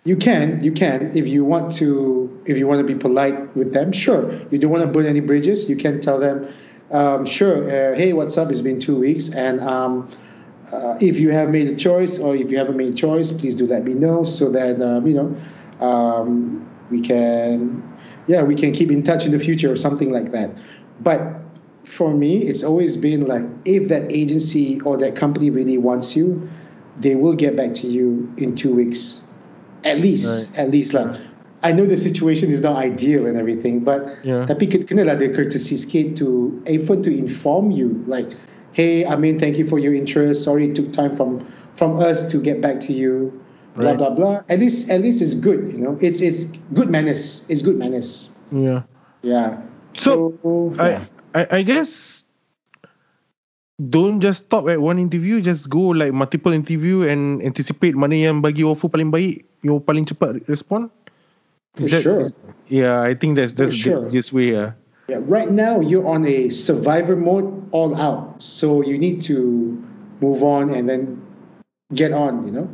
[0.05, 1.17] You can, you can.
[1.17, 4.33] If you want to, if you want to be polite with them, sure.
[4.51, 5.69] You don't want to burn any bridges.
[5.69, 6.47] You can tell them,
[6.93, 7.67] um, sure.
[7.67, 8.53] Uh, hey, what's up?
[8.53, 10.09] It's been two weeks, and um,
[10.71, 13.57] uh, if you have made a choice or if you haven't made a choice, please
[13.57, 17.83] do let me know so that um, you know um, we can
[18.29, 20.51] yeah, we can keep in touch in the future or something like that.
[21.01, 21.46] But
[21.89, 26.49] for me, it's always been like if that agency or that company really wants you,
[26.99, 29.23] they will get back to you in two weeks,
[29.85, 30.51] at least.
[30.51, 30.59] Right.
[30.59, 31.21] At least like.
[31.63, 34.47] I know the situation is not ideal and everything, but yeah.
[34.47, 38.29] tapi kena lah the courtesy skate to even to inform you like,
[38.71, 40.45] hey, I mean, thank you for your interest.
[40.45, 41.43] Sorry it took time from
[41.75, 43.35] from us to get back to you
[43.77, 43.99] blah right.
[43.99, 44.35] blah blah.
[44.49, 45.99] At least at least it's good, you know.
[46.01, 47.49] It's it's good manners.
[47.49, 48.31] It's good manners.
[48.53, 48.83] Yeah.
[49.23, 49.63] Yeah.
[49.95, 50.83] So, so yeah.
[50.83, 52.25] I, I I guess
[53.77, 55.45] don't just stop at one interview.
[55.45, 60.09] Just go like multiple interview and anticipate mana yang bagi offer paling baik, yang paling
[60.09, 60.89] cepat respond.
[61.77, 62.25] For that, sure.
[62.25, 62.33] Is,
[62.73, 64.01] yeah, I think that's that's sure.
[64.01, 64.57] the easiest way.
[64.57, 64.73] Yeah.
[65.13, 65.21] Yeah.
[65.29, 68.41] Right now you're on a survivor mode, all out.
[68.41, 69.77] So you need to
[70.25, 71.21] move on and then
[71.93, 72.49] get on.
[72.49, 72.67] You know.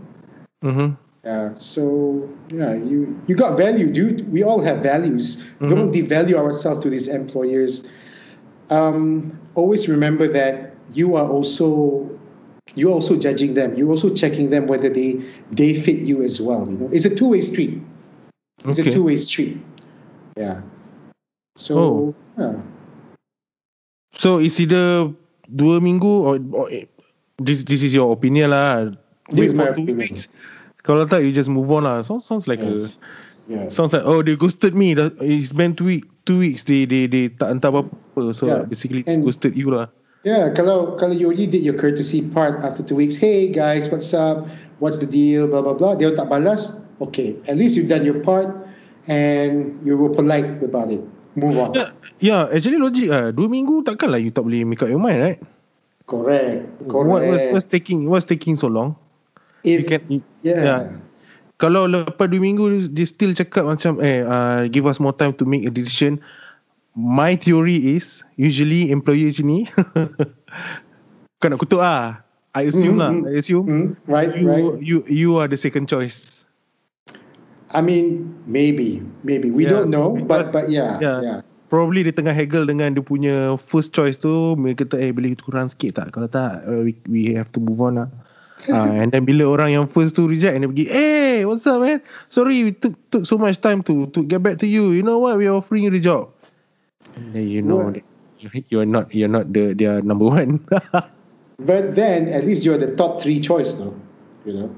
[0.62, 0.88] Mm-hmm.
[1.26, 1.54] Yeah.
[1.58, 4.30] So yeah, you you got value, dude.
[4.30, 5.42] We all have values.
[5.58, 5.66] Mm-hmm.
[5.66, 7.90] Don't devalue ourselves to these employers.
[8.72, 12.08] Um, always remember that you are also
[12.74, 13.76] you're also judging them.
[13.76, 15.20] You're also checking them whether they
[15.52, 16.64] they fit you as well.
[16.64, 17.84] You know, it's a two way street.
[18.64, 18.88] It's okay.
[18.88, 19.60] a two way street.
[20.36, 20.64] Yeah.
[21.56, 22.14] So oh.
[22.38, 22.56] yeah.
[24.16, 25.12] So is either
[25.52, 26.72] dua minggu or, or
[27.36, 28.96] this this is your opinion lah.
[29.28, 30.00] This is my opinion.
[30.00, 30.32] Weeks.
[30.82, 32.00] Kalau tak, you just move on lah.
[32.00, 32.96] Sounds sounds like yes.
[33.48, 33.66] a yeah.
[33.68, 34.96] sounds like oh they ghosted me.
[34.96, 36.64] That It's been two week two weeks.
[36.64, 38.22] They they they tak hantar apa apa.
[38.34, 38.62] So yeah.
[38.66, 39.90] basically and, ghosted you lah.
[40.22, 43.18] Yeah, kalau kalau you already did your courtesy part after two weeks.
[43.18, 44.46] Hey guys, what's up?
[44.78, 45.50] What's the deal?
[45.50, 45.98] Blah blah blah.
[45.98, 46.78] Dia tak balas.
[47.02, 48.46] Okay, at least you've done your part
[49.10, 51.02] and you were polite about it.
[51.34, 51.74] Move on.
[51.74, 51.90] Yeah,
[52.22, 53.34] yeah actually logic ah.
[53.34, 55.38] Dua minggu takkanlah you tak boleh make up your mind, right?
[56.06, 56.70] Correct.
[56.86, 57.08] Correct.
[57.10, 58.94] What was what's taking what's taking so long?
[59.62, 60.02] If, you can,
[60.42, 60.62] yeah.
[60.62, 60.80] yeah.
[61.62, 65.46] Kalau lepas 2 minggu dia still cakap macam eh uh, give us more time to
[65.46, 66.18] make a decision.
[66.98, 69.70] My theory is usually employee ni
[71.40, 72.18] kau nak kutuk ah.
[72.52, 73.22] I assume mm-hmm.
[73.24, 73.30] lah.
[73.30, 73.64] I assume.
[73.64, 73.88] Mm-hmm.
[74.10, 74.66] Right, you, right.
[74.82, 76.42] You you are the second choice.
[77.72, 81.38] I mean, maybe, maybe we yeah, don't know, but but yeah, yeah, yeah.
[81.72, 85.72] Probably dia tengah haggle dengan dia punya first choice tu, mereka kata eh boleh kurang
[85.72, 86.12] sikit tak?
[86.12, 88.10] Kalau tak, uh, we we have to move on lah
[88.70, 91.82] uh, and then bila orang yang first tu reject and dia pergi hey what's up
[91.82, 91.98] man
[92.30, 95.18] sorry we took took so much time to to get back to you you know
[95.18, 96.30] what we are offering you the job
[97.16, 97.90] and then you know
[98.68, 100.60] you're not you're not the their number one.
[101.58, 103.94] but then at least you're the top three choice, though.
[104.44, 104.68] You know.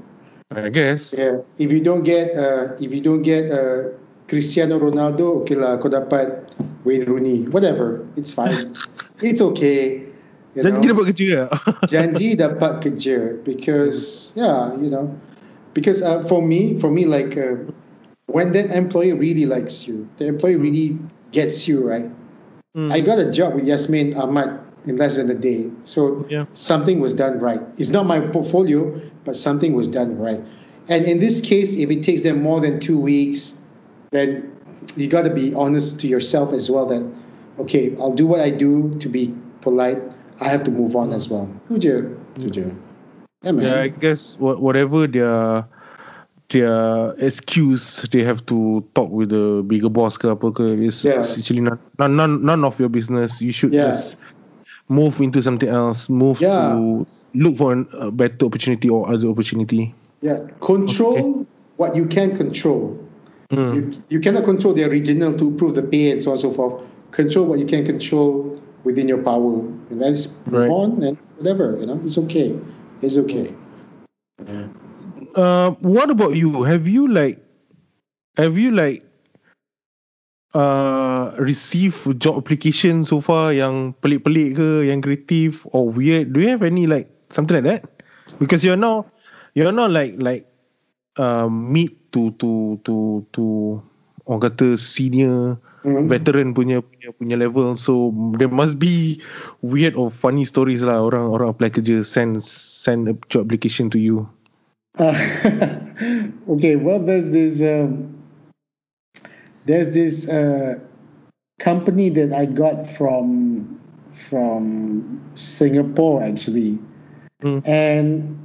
[0.54, 1.14] I guess.
[1.16, 1.40] Yeah.
[1.58, 3.96] If you don't get uh, if you don't get uh,
[4.28, 6.52] Cristiano Ronaldo, okay lah, kau dapat
[6.84, 8.76] Wayne Rooney, whatever, it's fine.
[9.24, 10.03] it's okay.
[10.54, 11.38] You Janji dapat kerja
[11.92, 15.10] Janji dapat kerja because yeah, you know,
[15.74, 17.58] because uh, for me, for me, like uh,
[18.30, 20.98] when that employee really likes you, the employee really
[21.34, 22.06] gets you right.
[22.78, 22.94] Mm.
[22.94, 26.46] I got a job with Yasmin Ahmad in less than a day, so yeah.
[26.54, 27.60] something was done right.
[27.74, 28.94] It's not my portfolio,
[29.26, 30.38] but something was done right.
[30.86, 33.58] And in this case, if it takes them more than two weeks,
[34.10, 34.54] then
[34.94, 37.02] you got to be honest to yourself as well that
[37.58, 39.98] okay, I'll do what I do to be polite
[40.40, 41.48] I have to move on as well.
[41.68, 42.16] Tu je.
[42.38, 42.66] Tu je.
[43.42, 43.64] Yeah, man.
[43.64, 45.68] yeah I guess whatever their
[46.50, 51.20] their excuse they have to talk with the bigger boss ke apa ke is yeah.
[51.20, 53.88] actually not, none, none none of your business you should yeah.
[53.88, 54.16] just
[54.88, 56.72] move into something else move yeah.
[56.72, 61.48] to look for a better opportunity or other opportunity yeah control okay.
[61.76, 62.92] what you can control
[63.50, 63.72] mm.
[63.74, 66.52] you, you cannot control the original to improve the pay and so on and so
[66.52, 68.53] forth control what you can control
[68.84, 69.60] within your power.
[69.90, 70.70] And let's move right.
[70.70, 72.56] on and whatever, you know, it's okay.
[73.02, 73.52] It's okay.
[75.34, 76.62] Uh, what about you?
[76.62, 77.42] Have you like,
[78.36, 79.02] have you like,
[80.54, 86.32] uh, received job application so far yang pelik-pelik ke, yang kreatif or weird?
[86.32, 87.82] Do you have any like something like that?
[88.38, 89.10] Because you're not,
[89.54, 90.46] you're not like like,
[91.18, 93.82] um, meet to to to to
[94.26, 96.08] orang kata senior mm-hmm.
[96.08, 99.20] veteran punya punya punya level so there must be
[99.60, 104.00] weird or funny stories lah orang orang apply kerja send send a job application to
[104.00, 104.24] you
[104.96, 105.16] uh,
[106.52, 108.16] okay well there's this um,
[109.68, 110.80] there's this uh,
[111.60, 113.64] company that I got from
[114.12, 116.80] from Singapore actually
[117.44, 117.60] mm.
[117.68, 118.38] and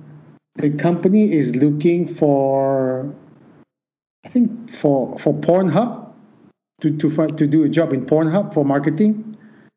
[0.59, 3.07] the company is looking for
[4.29, 6.13] I think for for Pornhub
[6.81, 9.35] to to find, to do a job in Pornhub for marketing.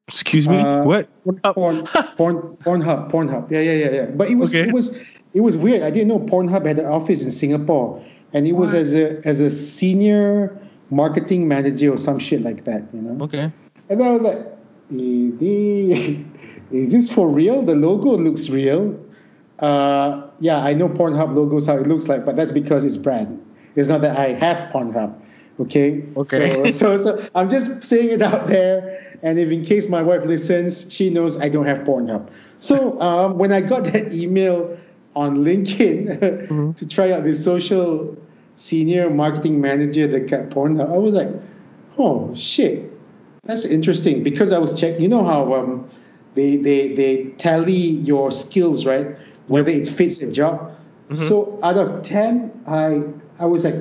[0.09, 1.09] Excuse me, uh, what?
[1.55, 1.86] Porn,
[2.18, 3.50] porn, Pornhub, Pornhub.
[3.50, 4.07] Yeah, yeah, yeah, yeah.
[4.07, 4.68] But it was okay.
[4.68, 4.94] it was
[5.32, 5.80] it was weird.
[5.80, 9.40] I didn't know Pornhub had an office in Singapore, and it was as a as
[9.40, 12.82] a senior marketing manager or some shit like that.
[12.92, 13.24] You know.
[13.24, 13.50] Okay.
[13.88, 14.38] And I was like,
[16.70, 17.62] is this for real?
[17.62, 19.00] The logo looks real.
[19.61, 23.41] Uh, yeah, I know Pornhub logos how it looks like, but that's because it's brand.
[23.77, 25.20] It's not that I have Pornhub.
[25.61, 26.05] Okay.
[26.16, 26.73] Okay.
[26.73, 29.18] So, so, so I'm just saying it out there.
[29.23, 32.31] And if in case my wife listens, she knows I don't have Pornhub.
[32.59, 34.77] So um, when I got that email
[35.14, 36.73] on LinkedIn mm-hmm.
[36.73, 38.16] to try out this social
[38.57, 41.31] senior marketing manager that got Pornhub, I was like,
[41.99, 42.91] oh shit,
[43.45, 44.23] that's interesting.
[44.25, 45.89] Because I was checking, you know how um,
[46.35, 49.16] they, they, they tally your skills, right?
[49.47, 50.77] Whether it fits the job.
[51.11, 51.29] Mm-hmm.
[51.29, 53.05] So out of 10, I
[53.39, 53.76] I was like,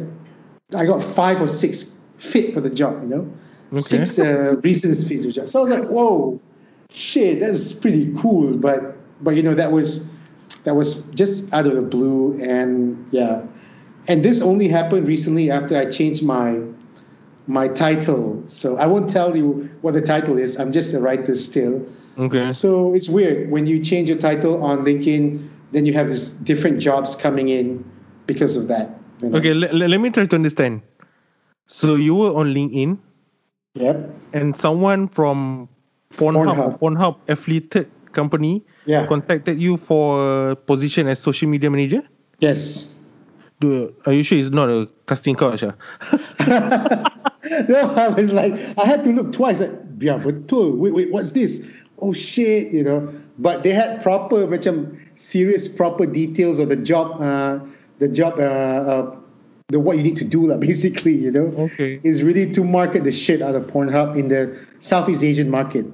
[0.73, 3.33] I got five or six fit for the job, you know,
[3.73, 3.81] okay.
[3.81, 5.49] six uh, reasons fit for the job.
[5.49, 6.39] So I was like, whoa,
[6.91, 8.57] shit, that's pretty cool.
[8.57, 10.09] But but you know that was
[10.63, 13.43] that was just out of the blue, and yeah,
[14.07, 16.61] and this only happened recently after I changed my
[17.47, 18.43] my title.
[18.47, 20.57] So I won't tell you what the title is.
[20.57, 21.87] I'm just a writer still.
[22.17, 22.51] Okay.
[22.51, 26.79] So it's weird when you change your title on LinkedIn, then you have these different
[26.79, 27.89] jobs coming in
[28.27, 29.00] because of that.
[29.23, 30.81] Okay, let, let me try to understand.
[31.67, 32.97] So you were on LinkedIn.
[33.75, 34.09] Yep.
[34.33, 35.69] And someone from
[36.17, 39.05] Pornhub, Pornhub, Pornhub affiliated company yeah.
[39.05, 42.03] contacted you for a position as social media manager?
[42.39, 42.93] Yes.
[43.59, 45.63] Do, are you sure it's not a casting couch?
[45.63, 45.75] Ah?
[47.69, 49.59] no, I was like, I had to look twice.
[49.59, 51.65] Like, yeah, but wait, wait, what's this?
[51.99, 53.13] Oh shit, you know.
[53.37, 57.21] But they had proper, macam serious, proper details of the job.
[57.21, 57.59] Uh,
[58.01, 59.15] the job, uh, uh,
[59.69, 63.05] the what you need to do, like, basically, you know, okay, is really to market
[63.05, 65.85] the shit out of Pornhub in the Southeast Asian market.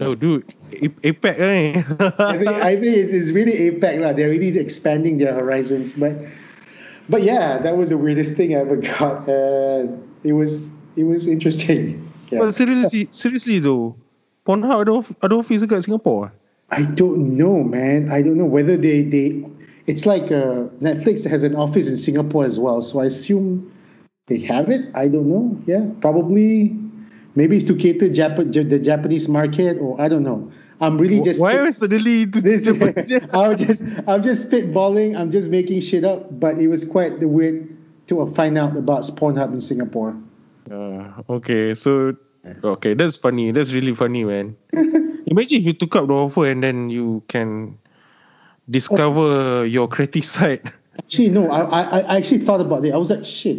[0.00, 1.84] Oh, dude, APAC, eh?
[2.18, 4.16] I think, I think it's really APAC, lah.
[4.16, 6.16] They're really expanding their horizons, but,
[7.08, 9.28] but yeah, that was the weirdest thing I ever got.
[9.28, 9.92] Uh,
[10.24, 12.00] it was, it was interesting.
[12.32, 12.40] Yeah.
[12.40, 13.94] But seriously, seriously though,
[14.48, 16.32] Pornhub ada ada office dekat Singapore?
[16.72, 18.10] I don't know, man.
[18.10, 19.44] I don't know whether they they
[19.86, 22.80] it's like uh, Netflix has an office in Singapore as well.
[22.80, 23.72] So I assume
[24.26, 24.90] they have it.
[24.94, 25.60] I don't know.
[25.66, 26.78] Yeah, probably.
[27.36, 30.52] Maybe it's to cater Jap- the Japanese market, or I don't know.
[30.80, 31.40] I'm really just.
[31.40, 32.66] Why is suddenly this?
[33.34, 35.18] I'm just, I'm just spitballing.
[35.18, 36.38] I'm just making shit up.
[36.38, 37.76] But it was quite the weird
[38.06, 40.16] to find out about Pornhub in Singapore.
[40.70, 42.14] Uh, okay, so
[42.62, 43.50] Okay, that's funny.
[43.52, 44.56] That's really funny, man.
[45.26, 47.78] Imagine if you took up the offer and then you can
[48.70, 49.62] discover oh.
[49.62, 50.72] your creative side.
[50.98, 51.50] Actually, no.
[51.50, 52.94] I, I I actually thought about it.
[52.94, 53.58] I was like, shit.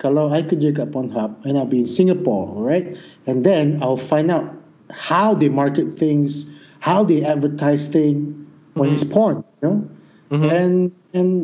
[0.00, 2.96] Kalau I kerja kat Pornhub and I'll be in Singapore, right?
[3.28, 4.48] And then I'll find out
[4.88, 6.48] how they market things,
[6.80, 8.32] how they advertise things
[8.74, 8.94] when mm-hmm.
[8.94, 9.88] it's porn, you know?
[10.30, 10.48] Mm-hmm.
[10.48, 11.34] And and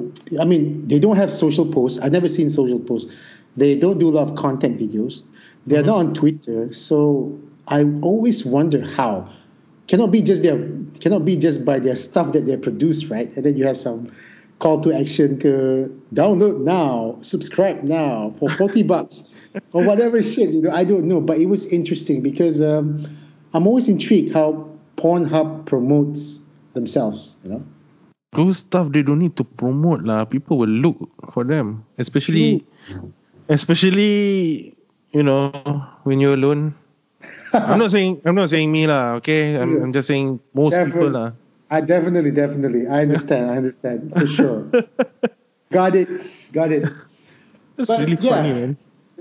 [0.40, 2.00] I mean, they don't have social posts.
[2.00, 3.12] I've never seen social posts.
[3.56, 5.24] They don't do a lot of content videos.
[5.66, 5.86] They're mm-hmm.
[5.86, 6.72] not on Twitter.
[6.72, 7.38] So
[7.68, 9.28] I always wonder how.
[9.86, 10.58] Cannot be just their
[11.00, 13.34] cannot be just by their stuff that they produce, right?
[13.36, 14.12] And then you have some
[14.58, 19.28] call to action ke download now, subscribe now for 40 bucks
[19.72, 21.20] or whatever shit, you know, I don't know.
[21.20, 23.04] But it was interesting because um,
[23.54, 26.40] I'm always intrigued how Pornhub promotes
[26.74, 27.62] themselves, you know.
[28.32, 30.24] Those stuff they don't need to promote lah.
[30.24, 30.96] People will look
[31.32, 33.12] for them, especially, True.
[33.48, 34.76] especially,
[35.12, 35.52] you know,
[36.04, 36.74] when you're alone.
[37.52, 39.14] I'm not saying I'm not saying me lah.
[39.22, 40.92] Okay, I'm, I'm just saying most Definitely.
[40.92, 41.32] people lah.
[41.70, 42.86] I definitely, definitely.
[42.86, 43.50] I understand.
[43.50, 44.70] I understand for sure.
[45.70, 46.08] got it.
[46.52, 46.84] Got it.
[47.76, 48.76] That's but, really yeah, funny, man.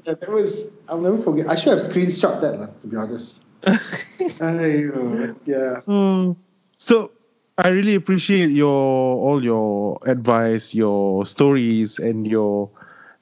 [0.06, 0.78] Yeah, that was.
[0.88, 1.50] I'll never forget.
[1.50, 3.44] I should have screenshot that, to be honest.
[3.66, 5.82] yeah.
[5.88, 6.36] Mm.
[6.78, 7.12] So,
[7.58, 12.70] I really appreciate your all your advice, your stories, and your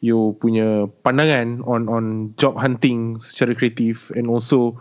[0.03, 4.75] your punya pandangan on on job hunting secara kreatif, and also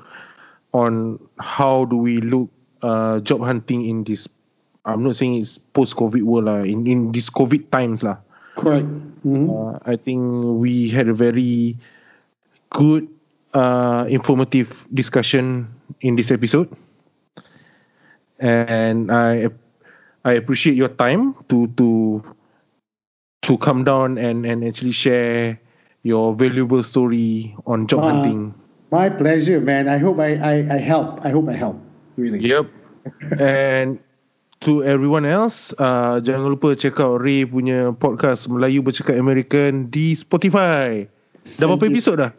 [0.74, 2.50] on how do we look
[2.82, 4.26] uh, job hunting in this
[4.82, 8.18] I'm not saying it's post COVID world lah in in this COVID times lah.
[8.58, 8.90] Correct.
[9.22, 9.46] Mm-hmm.
[9.46, 10.20] Uh, I think
[10.58, 11.78] we had a very
[12.74, 13.06] good
[13.54, 15.70] uh, informative discussion
[16.02, 16.66] in this episode,
[18.42, 19.54] and I
[20.26, 22.18] I appreciate your time to to
[23.42, 25.58] to come down and and actually share
[26.02, 28.54] your valuable story on job uh, hunting.
[28.90, 29.88] My pleasure, man.
[29.88, 31.24] I hope I, I I help.
[31.24, 31.78] I hope I help.
[32.16, 32.40] Really.
[32.40, 32.66] Yep.
[33.40, 33.98] and
[34.62, 40.14] to everyone else, uh, jangan lupa check out Rae punya podcast Melayu Bercakap American di
[40.14, 41.10] Spotify.
[41.42, 42.32] Dah berapa episod dah?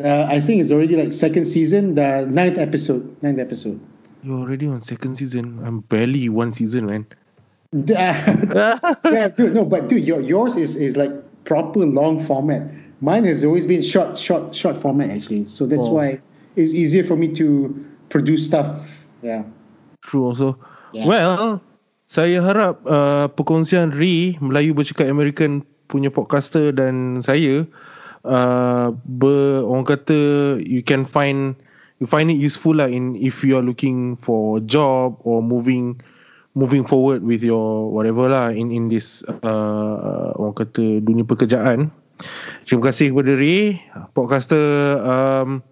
[0.00, 3.04] Uh, I think it's already like second season, the ninth episode.
[3.22, 3.78] Ninth episode.
[4.24, 5.60] You're already on second season.
[5.62, 7.06] I'm barely one season, man.
[7.86, 11.12] yeah, dude, no, but dude, your, yours is, is like
[11.44, 12.66] proper long format.
[13.00, 15.46] Mine has always been short, short, short format actually.
[15.46, 15.94] So that's oh.
[15.94, 16.20] why
[16.56, 17.70] it's easier for me to
[18.08, 18.90] produce stuff.
[19.22, 19.44] Yeah.
[20.02, 20.58] True also.
[20.92, 21.06] Yeah.
[21.06, 21.62] Well,
[22.10, 27.70] saya harap uh, perkongsian Ri Melayu bercakap American punya podcaster dan saya
[28.26, 31.54] uh, ber, orang kata you can find
[32.02, 36.02] you find it useful lah in if you are looking for job or moving
[36.54, 41.94] moving forward with your whatever lah in in this uh, orang kata dunia pekerjaan.
[42.68, 43.80] Terima kasih kepada Ri
[44.12, 44.60] podcaster
[45.00, 45.64] um,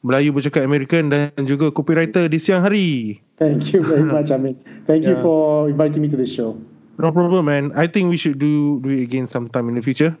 [0.00, 3.20] Melayu bercakap American dan juga copywriter di siang hari.
[3.36, 4.56] Thank you very much, Amin.
[4.88, 5.12] Thank yeah.
[5.12, 6.56] you for inviting me to this show.
[6.96, 7.72] No problem, man.
[7.76, 10.16] I think we should do do it again sometime in the future.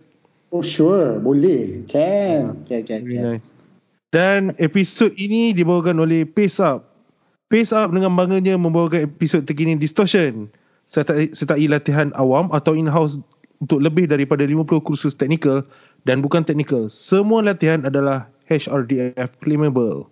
[0.52, 1.16] Oh, sure.
[1.22, 1.86] Boleh.
[1.88, 2.66] Can.
[2.68, 2.82] Yeah.
[2.82, 3.54] Can, can, Very nice.
[4.10, 6.89] Dan episod ini dibawakan oleh Pace Up.
[7.50, 10.46] Pace Up dengan bangganya membawakan episod terkini Distortion.
[10.86, 13.18] Sertai, sertai latihan awam atau in-house
[13.58, 15.66] untuk lebih daripada 50 kursus teknikal
[16.06, 16.86] dan bukan teknikal.
[16.86, 20.06] Semua latihan adalah HRDF claimable.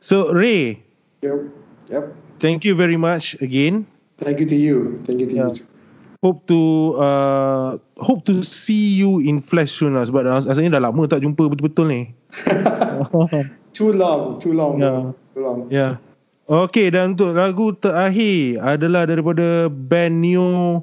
[0.00, 0.80] So Ray.
[1.20, 1.52] Yep.
[1.92, 2.04] Yep.
[2.40, 3.84] Thank you very much again.
[4.24, 5.00] Thank you to you.
[5.04, 5.52] Thank you to yeah.
[5.52, 5.60] you.
[5.60, 5.68] Too.
[6.20, 6.60] Hope to
[7.00, 11.48] uh, hope to see you in flesh soon lah sebab rasanya dah lama tak jumpa
[11.48, 12.12] betul-betul ni.
[13.76, 14.76] too long, too long.
[14.80, 15.16] Yeah.
[15.32, 15.58] Too long.
[15.72, 15.96] Yeah.
[16.50, 20.82] Okay dan untuk lagu terakhir adalah daripada band neo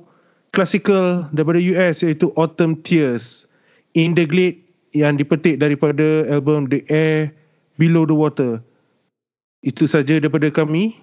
[0.56, 3.44] classical daripada US iaitu Autumn Tears
[3.92, 4.64] in the Glade
[4.96, 7.36] yang dipetik daripada album The Air
[7.76, 8.64] Below the Water.
[9.60, 10.96] Itu saja daripada kami.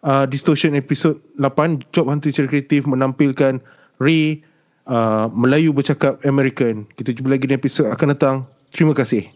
[0.00, 3.60] Uh, Distortion episode 8 Job Hunter secara kreatif menampilkan
[4.00, 4.40] Ray
[4.88, 6.88] uh, Melayu bercakap American.
[6.96, 8.36] Kita jumpa lagi di episod akan datang.
[8.72, 9.28] Terima kasih.